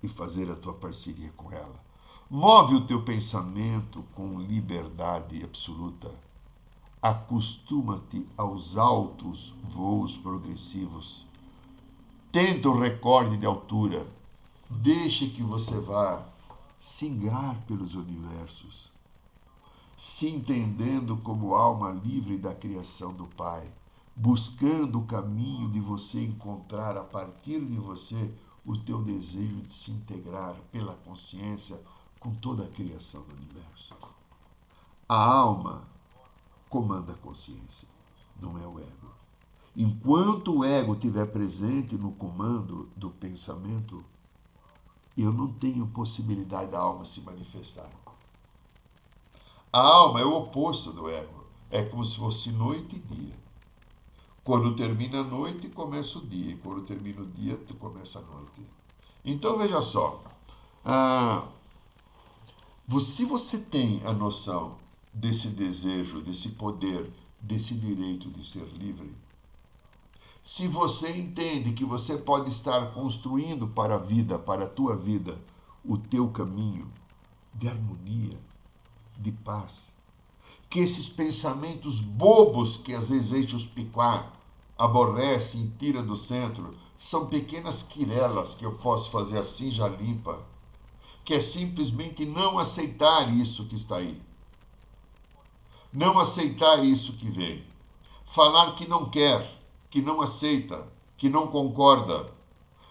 e 0.04 0.08
fazer 0.08 0.50
a 0.50 0.54
tua 0.54 0.74
parceria 0.74 1.32
com 1.36 1.50
ela. 1.50 1.82
Move 2.30 2.76
o 2.76 2.86
teu 2.86 3.02
pensamento 3.02 4.04
com 4.14 4.40
liberdade 4.40 5.42
absoluta. 5.42 6.10
Acostuma-te 7.00 8.26
aos 8.36 8.76
altos 8.76 9.54
voos 9.62 10.16
progressivos. 10.16 11.26
Tenta 12.32 12.68
o 12.68 12.78
recorde 12.78 13.36
de 13.36 13.46
altura. 13.46 14.06
Deixe 14.68 15.28
que 15.28 15.42
você 15.42 15.78
vá 15.78 16.26
singrar 16.78 17.62
pelos 17.66 17.94
universos, 17.94 18.90
se 19.96 20.28
entendendo 20.28 21.16
como 21.18 21.54
alma 21.54 21.90
livre 21.90 22.36
da 22.36 22.54
criação 22.54 23.12
do 23.12 23.26
Pai, 23.26 23.70
buscando 24.16 24.98
o 24.98 25.06
caminho 25.06 25.70
de 25.70 25.80
você 25.80 26.22
encontrar 26.22 26.96
a 26.96 27.04
partir 27.04 27.64
de 27.64 27.78
você 27.78 28.34
o 28.64 28.76
teu 28.78 29.02
desejo 29.02 29.60
de 29.62 29.72
se 29.72 29.90
integrar 29.90 30.54
pela 30.72 30.94
consciência 30.94 31.80
com 32.18 32.34
toda 32.34 32.64
a 32.64 32.70
criação 32.70 33.22
do 33.22 33.34
universo. 33.34 33.94
A 35.08 35.22
alma 35.22 35.86
comanda 36.68 37.12
a 37.12 37.16
consciência, 37.16 37.86
não 38.40 38.58
é 38.58 38.66
o 38.66 38.78
ego. 38.78 39.14
Enquanto 39.76 40.58
o 40.58 40.64
ego 40.64 40.94
estiver 40.94 41.26
presente 41.26 41.96
no 41.96 42.12
comando 42.12 42.88
do 42.96 43.10
pensamento, 43.10 44.04
eu 45.16 45.32
não 45.32 45.52
tenho 45.52 45.86
possibilidade 45.88 46.70
da 46.70 46.78
alma 46.78 47.04
se 47.04 47.20
manifestar. 47.20 47.90
A 49.72 49.80
alma 49.80 50.20
é 50.20 50.24
o 50.24 50.34
oposto 50.36 50.92
do 50.92 51.10
ego. 51.10 51.44
É 51.70 51.82
como 51.82 52.04
se 52.04 52.16
fosse 52.16 52.50
noite 52.52 52.96
e 52.96 53.14
dia. 53.14 53.43
Quando 54.44 54.76
termina 54.76 55.20
a 55.20 55.24
noite, 55.24 55.68
começa 55.70 56.18
o 56.18 56.26
dia. 56.26 56.56
Quando 56.62 56.82
termina 56.82 57.22
o 57.22 57.26
dia, 57.26 57.58
começa 57.78 58.18
a 58.18 58.22
noite. 58.22 58.60
Então 59.24 59.56
veja 59.58 59.80
só. 59.80 60.22
Ah, 60.84 61.48
se 63.00 63.24
você 63.24 63.56
tem 63.56 64.02
a 64.04 64.12
noção 64.12 64.76
desse 65.12 65.48
desejo, 65.48 66.20
desse 66.20 66.50
poder, 66.50 67.10
desse 67.40 67.74
direito 67.74 68.30
de 68.30 68.44
ser 68.44 68.66
livre, 68.74 69.10
se 70.42 70.68
você 70.68 71.16
entende 71.16 71.72
que 71.72 71.86
você 71.86 72.18
pode 72.18 72.50
estar 72.50 72.92
construindo 72.92 73.66
para 73.66 73.94
a 73.94 73.98
vida, 73.98 74.38
para 74.38 74.66
a 74.66 74.68
tua 74.68 74.94
vida, 74.94 75.40
o 75.82 75.96
teu 75.96 76.28
caminho 76.28 76.86
de 77.54 77.66
harmonia, 77.66 78.38
de 79.16 79.32
paz, 79.32 79.90
que 80.74 80.80
esses 80.80 81.08
pensamentos 81.08 82.00
bobos 82.00 82.76
que 82.76 82.92
às 82.92 83.08
vezes 83.08 83.52
os 83.52 83.64
picuar, 83.64 84.32
aborrece 84.76 85.56
e 85.56 85.68
tira 85.78 86.02
do 86.02 86.16
centro, 86.16 86.74
são 86.98 87.26
pequenas 87.26 87.84
quirelas 87.84 88.56
que 88.56 88.66
eu 88.66 88.72
posso 88.72 89.08
fazer 89.08 89.38
assim 89.38 89.70
já 89.70 89.86
limpa, 89.86 90.44
que 91.24 91.32
é 91.32 91.40
simplesmente 91.40 92.26
não 92.26 92.58
aceitar 92.58 93.32
isso 93.32 93.66
que 93.66 93.76
está 93.76 93.98
aí. 93.98 94.20
Não 95.92 96.18
aceitar 96.18 96.84
isso 96.84 97.12
que 97.12 97.30
vem. 97.30 97.64
Falar 98.24 98.74
que 98.74 98.88
não 98.88 99.08
quer, 99.08 99.48
que 99.88 100.02
não 100.02 100.20
aceita, 100.20 100.88
que 101.16 101.28
não 101.28 101.46
concorda. 101.46 102.32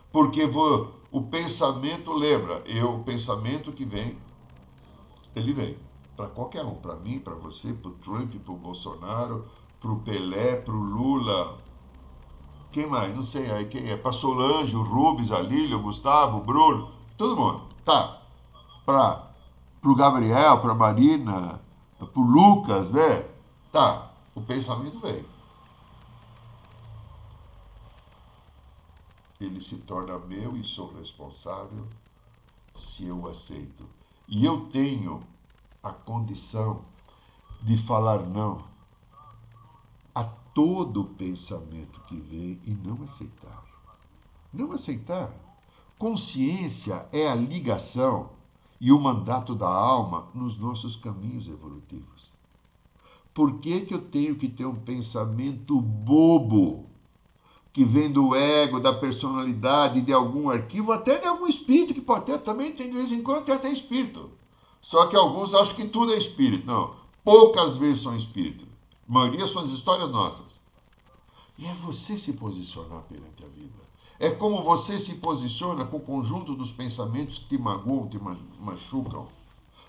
Porque 0.10 0.46
vou, 0.46 1.02
o 1.12 1.24
pensamento, 1.24 2.14
lembra, 2.14 2.64
eu, 2.66 2.96
o 2.96 3.04
pensamento 3.04 3.74
que 3.74 3.84
vem, 3.84 4.18
ele 5.36 5.52
vem 5.52 5.78
para 6.16 6.28
qualquer 6.28 6.64
um, 6.64 6.76
para 6.76 6.96
mim, 6.96 7.20
para 7.20 7.34
você, 7.34 7.74
para 7.74 7.90
o 7.90 7.96
Trump, 7.96 8.36
para 8.36 8.54
o 8.54 8.58
Bolsonaro, 8.58 9.46
para 9.80 9.92
o 9.92 10.00
Pelé, 10.00 10.56
para 10.58 10.74
o 10.74 10.84
Lula. 10.84 11.58
Quem 12.72 12.88
mais? 12.88 13.16
Não 13.16 13.24
sei 13.24 13.52
aí 13.52 13.66
quem 13.66 13.90
é. 13.90 13.98
Para 13.98 14.12
Solange, 14.12 14.76
o 14.76 14.84
Rubens, 14.84 15.32
a 15.32 15.40
Lília, 15.40 15.78
o 15.78 15.82
Gustavo, 15.82 16.38
o 16.38 16.44
Bruno, 16.44 16.92
todo 17.18 17.36
mundo. 17.36 17.68
Tá. 17.86 18.22
Para 18.86 19.30
o 19.84 19.96
Gabriel, 19.96 20.60
para 20.60 20.72
a 20.72 20.76
Marina, 20.76 21.62
para 21.98 22.22
o 22.22 22.24
Lucas, 22.24 22.92
né? 22.92 23.28
Tá. 23.72 24.12
O 24.36 24.42
pensamento 24.42 25.00
vem. 25.00 25.24
ele 29.46 29.62
se 29.62 29.78
torna 29.78 30.18
meu 30.20 30.56
e 30.56 30.64
sou 30.64 30.94
responsável 30.94 31.88
se 32.76 33.06
eu 33.06 33.28
aceito. 33.28 33.88
E 34.28 34.46
eu 34.46 34.68
tenho 34.68 35.22
a 35.84 35.92
condição 35.92 36.86
de 37.62 37.78
falar 37.78 38.24
não 38.26 38.64
a 40.16 40.24
todo 40.24 41.04
pensamento 41.04 42.00
que 42.08 42.16
vem 42.16 42.60
e 42.66 42.72
não 42.72 43.04
aceitar. 43.04 43.66
Não 44.54 44.72
aceitar. 44.72 45.30
Consciência 45.98 47.06
é 47.12 47.28
a 47.28 47.36
ligação 47.36 48.30
e 48.80 48.92
o 48.92 49.00
mandato 49.00 49.54
da 49.54 49.68
alma 49.68 50.28
nos 50.34 50.58
nossos 50.58 50.96
caminhos 50.96 51.48
evolutivos. 51.48 52.32
Por 53.34 53.60
que, 53.60 53.82
que 53.82 53.94
eu 53.94 54.02
tenho 54.02 54.36
que 54.36 54.48
ter 54.48 54.66
um 54.66 54.76
pensamento 54.76 55.82
bobo 55.82 56.86
que 57.74 57.84
vem 57.84 58.12
do 58.12 58.36
ego, 58.36 58.80
da 58.80 58.94
personalidade, 58.94 60.02
de 60.02 60.14
algum 60.14 60.50
arquivo, 60.50 60.92
até 60.92 61.18
de 61.18 61.26
algum 61.26 61.48
espírito, 61.48 61.96
que 61.96 62.02
pode 62.02 62.26
ter 62.26 62.38
também, 62.40 62.72
tem 62.72 62.88
de 62.88 62.94
vez 62.94 63.12
em 63.12 63.24
quando 63.24 63.46
tem 63.46 63.56
até 63.56 63.72
espírito. 63.72 64.30
Só 64.84 65.08
que 65.08 65.16
alguns 65.16 65.56
acham 65.56 65.76
que 65.76 65.88
tudo 65.88 66.14
é 66.14 66.18
espírito. 66.18 66.68
Não, 66.68 66.94
poucas 67.24 67.78
vezes 67.78 68.04
são 68.04 68.16
espírito. 68.16 68.68
A 69.10 69.12
maioria 69.12 69.48
são 69.48 69.64
as 69.64 69.72
histórias 69.72 70.12
nossas. 70.12 70.46
E 71.58 71.66
é 71.66 71.74
você 71.74 72.16
se 72.20 72.34
posicionar 72.34 73.02
perante 73.10 73.44
a 73.44 73.48
vida. 73.48 73.82
É 74.20 74.30
como 74.30 74.62
você 74.62 75.00
se 75.00 75.16
posiciona 75.16 75.86
com 75.86 75.98
o 75.98 76.02
conjunto 76.02 76.54
dos 76.54 76.72
pensamentos 76.72 77.40
que 77.40 77.50
te 77.50 77.58
magoam, 77.58 78.08
te 78.08 78.20
machucam. 78.60 79.28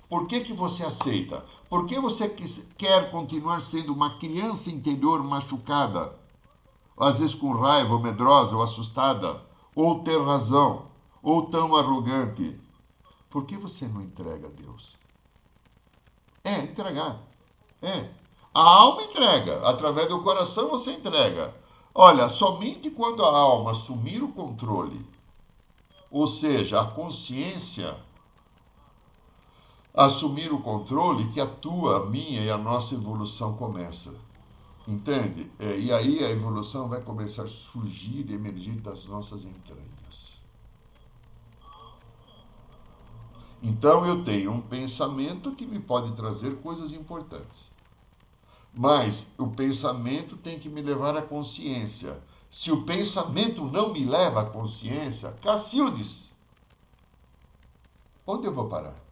Por 0.08 0.26
que, 0.26 0.40
que 0.40 0.54
você 0.54 0.82
aceita? 0.82 1.44
Por 1.68 1.84
que 1.84 2.00
você 2.00 2.30
quer 2.78 3.10
continuar 3.10 3.60
sendo 3.60 3.92
uma 3.92 4.16
criança 4.16 4.70
interior 4.70 5.22
machucada? 5.22 6.24
às 6.96 7.18
vezes 7.18 7.34
com 7.34 7.52
raiva, 7.52 7.94
ou 7.94 8.00
medrosa, 8.00 8.56
ou 8.56 8.62
assustada, 8.62 9.42
ou 9.74 10.00
ter 10.00 10.20
razão, 10.22 10.86
ou 11.22 11.42
tão 11.42 11.74
arrogante. 11.74 12.58
Por 13.34 13.46
que 13.46 13.56
você 13.56 13.88
não 13.88 14.00
entrega 14.00 14.46
a 14.46 14.50
Deus? 14.50 14.96
É, 16.44 16.60
entregar. 16.60 17.20
É. 17.82 18.08
A 18.54 18.62
alma 18.62 19.02
entrega, 19.02 19.68
através 19.68 20.08
do 20.08 20.22
coração 20.22 20.68
você 20.68 20.92
entrega. 20.92 21.52
Olha, 21.92 22.28
somente 22.28 22.92
quando 22.92 23.24
a 23.24 23.36
alma 23.36 23.72
assumir 23.72 24.22
o 24.22 24.30
controle, 24.30 25.04
ou 26.12 26.28
seja, 26.28 26.80
a 26.80 26.86
consciência 26.86 27.96
assumir 29.92 30.52
o 30.52 30.62
controle, 30.62 31.32
que 31.32 31.40
a 31.40 31.46
tua, 31.46 32.04
a 32.04 32.06
minha 32.06 32.40
e 32.40 32.48
a 32.48 32.56
nossa 32.56 32.94
evolução 32.94 33.56
começa. 33.56 34.14
Entende? 34.86 35.50
É, 35.58 35.76
e 35.76 35.92
aí 35.92 36.24
a 36.24 36.30
evolução 36.30 36.88
vai 36.88 37.00
começar 37.00 37.42
a 37.42 37.48
surgir 37.48 38.30
e 38.30 38.34
emergir 38.34 38.80
das 38.80 39.06
nossas 39.06 39.44
entranhas. 39.44 39.93
Então 43.64 44.06
eu 44.06 44.22
tenho 44.22 44.52
um 44.52 44.60
pensamento 44.60 45.52
que 45.52 45.66
me 45.66 45.80
pode 45.80 46.12
trazer 46.12 46.56
coisas 46.60 46.92
importantes. 46.92 47.72
Mas 48.72 49.26
o 49.38 49.48
pensamento 49.48 50.36
tem 50.36 50.58
que 50.58 50.68
me 50.68 50.82
levar 50.82 51.16
à 51.16 51.22
consciência. 51.22 52.22
Se 52.50 52.70
o 52.70 52.84
pensamento 52.84 53.64
não 53.64 53.92
me 53.92 54.04
leva 54.04 54.42
à 54.42 54.44
consciência, 54.44 55.32
Cacildes, 55.42 56.30
onde 58.26 58.46
eu 58.46 58.54
vou 58.54 58.68
parar? 58.68 59.04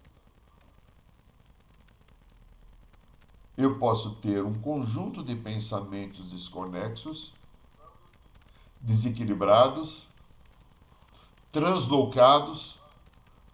eu 3.57 3.79
posso 3.79 4.13
ter 4.17 4.43
um 4.43 4.55
conjunto 4.55 5.23
de 5.23 5.35
pensamentos 5.35 6.31
desconexos, 6.31 7.33
desequilibrados, 8.81 10.07
translocados, 11.51 12.79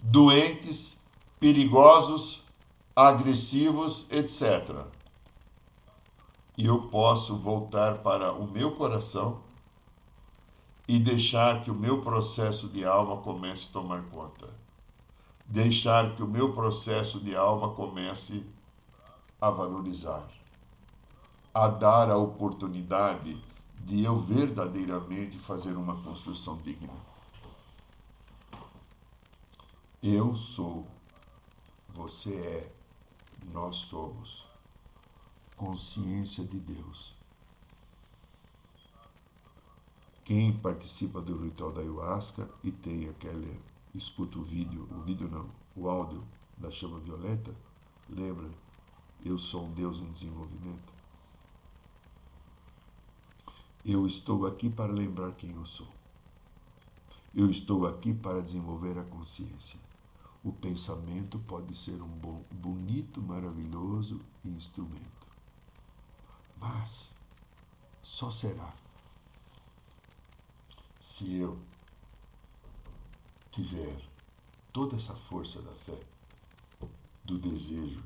doentes, 0.01 0.97
perigosos, 1.39 2.45
agressivos, 2.95 4.07
etc. 4.11 4.85
E 6.57 6.67
eu 6.67 6.83
posso 6.89 7.37
voltar 7.37 7.99
para 7.99 8.33
o 8.33 8.51
meu 8.51 8.73
coração 8.73 9.41
e 10.89 10.99
deixar 10.99 11.63
que 11.63 11.71
o 11.71 11.75
meu 11.75 12.01
processo 12.01 12.67
de 12.69 12.85
alma 12.85 13.19
comece 13.19 13.69
a 13.69 13.73
tomar 13.73 14.03
conta. 14.05 14.49
Deixar 15.47 16.15
que 16.15 16.23
o 16.23 16.27
meu 16.27 16.53
processo 16.53 17.21
de 17.21 17.37
alma 17.37 17.71
comece 17.75 18.45
a 19.41 19.51
valorizar, 19.51 20.27
a 21.55 21.69
dar 21.69 22.11
a 22.11 22.17
oportunidade 22.17 23.41
de 23.81 24.05
eu 24.05 24.17
verdadeiramente 24.17 25.39
fazer 25.39 25.77
uma 25.77 26.03
construção 26.03 26.57
digna. 26.59 26.93
Eu 30.01 30.33
sou, 30.33 30.87
você 31.89 32.33
é, 32.33 32.73
nós 33.53 33.75
somos 33.75 34.47
consciência 35.57 36.45
de 36.45 36.61
Deus. 36.61 37.17
Quem 40.25 40.57
participa 40.57 41.21
do 41.21 41.43
ritual 41.43 41.73
da 41.73 41.81
ayahuasca 41.81 42.49
e 42.63 42.71
tem 42.71 43.09
aquele, 43.09 43.61
escuta 43.93 44.39
o 44.39 44.45
vídeo, 44.45 44.87
o 44.89 45.01
vídeo 45.01 45.29
não, 45.29 45.51
o 45.75 45.89
áudio 45.89 46.23
da 46.57 46.71
chama 46.71 47.01
violeta, 47.01 47.53
lembra 48.09 48.49
eu 49.25 49.37
sou 49.37 49.65
um 49.65 49.73
Deus 49.73 49.99
em 49.99 50.13
desenvolvimento. 50.13 50.93
Eu 53.85 54.07
estou 54.07 54.47
aqui 54.47 54.71
para 54.71 54.93
lembrar 54.93 55.33
quem 55.33 55.51
eu 55.51 55.67
sou. 55.67 55.89
Eu 57.35 57.51
estou 57.51 57.85
aqui 57.85 58.15
para 58.15 58.41
desenvolver 58.41 58.97
a 58.97 59.03
consciência. 59.03 59.88
O 60.45 60.53
pensamento 60.53 61.39
pode 61.41 61.75
ser 61.75 62.01
um 62.01 62.09
bom, 62.09 62.45
bonito, 62.51 63.21
maravilhoso 63.21 64.21
instrumento. 64.45 65.27
Mas 66.57 67.11
só 68.03 68.31
será 68.31 68.73
se 71.01 71.39
eu 71.39 71.59
tiver 73.51 74.01
toda 74.73 74.97
essa 74.97 75.15
força 75.15 75.61
da 75.61 75.73
fé, 75.73 76.01
do 77.25 77.39
desejo, 77.39 78.03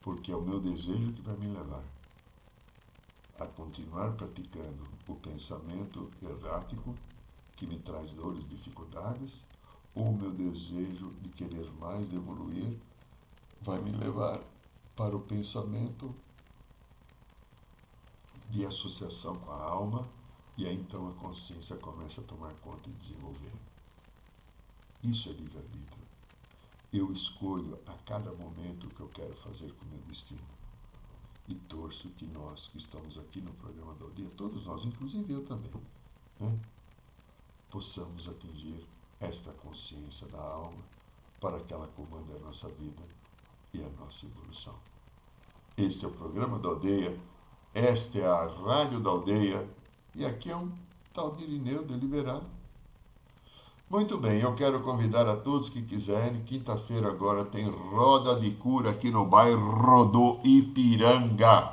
porque 0.00 0.32
é 0.32 0.36
o 0.36 0.42
meu 0.42 0.60
desejo 0.60 1.12
que 1.12 1.22
vai 1.22 1.36
me 1.36 1.46
levar 1.46 1.84
a 3.38 3.46
continuar 3.46 4.12
praticando 4.12 4.86
o 5.08 5.14
pensamento 5.14 6.10
errático 6.20 6.94
que 7.56 7.66
me 7.66 7.78
traz 7.78 8.12
dores, 8.12 8.46
dificuldades, 8.48 9.42
o 9.94 10.12
meu 10.12 10.30
desejo 10.30 11.10
de 11.20 11.28
querer 11.30 11.70
mais, 11.72 12.08
de 12.08 12.16
evoluir, 12.16 12.78
vai 13.60 13.80
me 13.80 13.90
levar 13.90 14.40
para 14.96 15.16
o 15.16 15.20
pensamento 15.20 16.14
de 18.50 18.66
associação 18.66 19.38
com 19.38 19.50
a 19.50 19.62
alma, 19.62 20.08
e 20.56 20.66
aí 20.66 20.74
então 20.74 21.08
a 21.08 21.12
consciência 21.14 21.76
começa 21.76 22.20
a 22.20 22.24
tomar 22.24 22.52
conta 22.56 22.88
e 22.88 22.92
desenvolver. 22.92 23.52
Isso 25.02 25.28
é 25.28 25.32
livre-arbítrio. 25.32 26.04
Eu 26.92 27.12
escolho 27.12 27.78
a 27.86 27.92
cada 28.04 28.32
momento 28.32 28.86
o 28.86 28.90
que 28.90 29.00
eu 29.00 29.08
quero 29.08 29.34
fazer 29.36 29.72
com 29.74 29.84
o 29.84 29.88
meu 29.88 30.00
destino. 30.02 30.40
E 31.48 31.54
torço 31.54 32.08
que 32.10 32.26
nós 32.26 32.68
que 32.68 32.78
estamos 32.78 33.16
aqui 33.18 33.40
no 33.40 33.52
programa 33.54 33.94
da 33.94 34.04
aldeia, 34.04 34.30
todos 34.36 34.66
nós, 34.66 34.84
inclusive 34.84 35.32
eu 35.32 35.44
também, 35.44 35.70
né, 36.38 36.58
possamos 37.70 38.28
atingir 38.28 38.84
esta 39.20 39.52
consciência 39.52 40.26
da 40.28 40.40
alma 40.40 40.82
para 41.40 41.60
que 41.60 41.72
ela 41.72 41.88
comande 41.88 42.32
a 42.34 42.38
nossa 42.44 42.68
vida 42.68 43.02
e 43.72 43.82
a 43.82 43.88
nossa 44.00 44.26
evolução. 44.26 44.74
Este 45.76 46.04
é 46.04 46.08
o 46.08 46.12
programa 46.12 46.58
da 46.58 46.70
aldeia, 46.70 47.18
esta 47.74 48.18
é 48.18 48.26
a 48.26 48.46
rádio 48.46 49.00
da 49.00 49.10
aldeia, 49.10 49.68
e 50.14 50.24
aqui 50.24 50.50
é 50.50 50.56
um 50.56 50.72
tal 51.12 51.34
de 51.34 51.44
Irineu 51.44 51.84
deliberado 51.84 52.46
muito 53.90 54.16
bem, 54.16 54.38
eu 54.40 54.54
quero 54.54 54.78
convidar 54.82 55.28
a 55.28 55.34
todos 55.34 55.68
que 55.68 55.82
quiserem. 55.82 56.44
Quinta-feira 56.44 57.08
agora 57.08 57.44
tem 57.44 57.68
Roda 57.68 58.38
de 58.38 58.52
Cura 58.52 58.90
aqui 58.90 59.10
no 59.10 59.26
bairro 59.26 60.04
do 60.04 60.38
Ipiranga. 60.44 61.72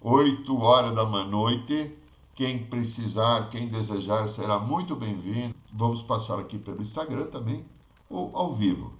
8 0.00 0.56
horas 0.60 0.94
da 0.94 1.04
noite. 1.04 1.92
Quem 2.36 2.66
precisar, 2.66 3.50
quem 3.50 3.66
desejar, 3.66 4.28
será 4.28 4.60
muito 4.60 4.94
bem-vindo. 4.94 5.52
Vamos 5.72 6.02
passar 6.02 6.38
aqui 6.38 6.58
pelo 6.58 6.82
Instagram 6.82 7.26
também, 7.26 7.64
ou 8.08 8.36
ao 8.36 8.54
vivo. 8.54 8.92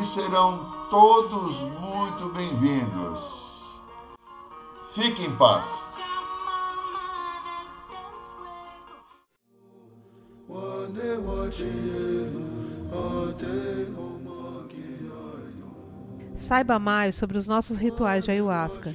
E 0.00 0.04
serão 0.06 0.70
todos 0.90 1.56
muito 1.80 2.32
bem-vindos. 2.34 3.42
Fiquem 4.94 5.26
em 5.26 5.36
paz. 5.36 6.00
Saiba 16.36 16.78
mais 16.78 17.14
sobre 17.16 17.38
os 17.38 17.46
nossos 17.46 17.78
rituais 17.78 18.24
de 18.24 18.30
ayahuasca 18.30 18.94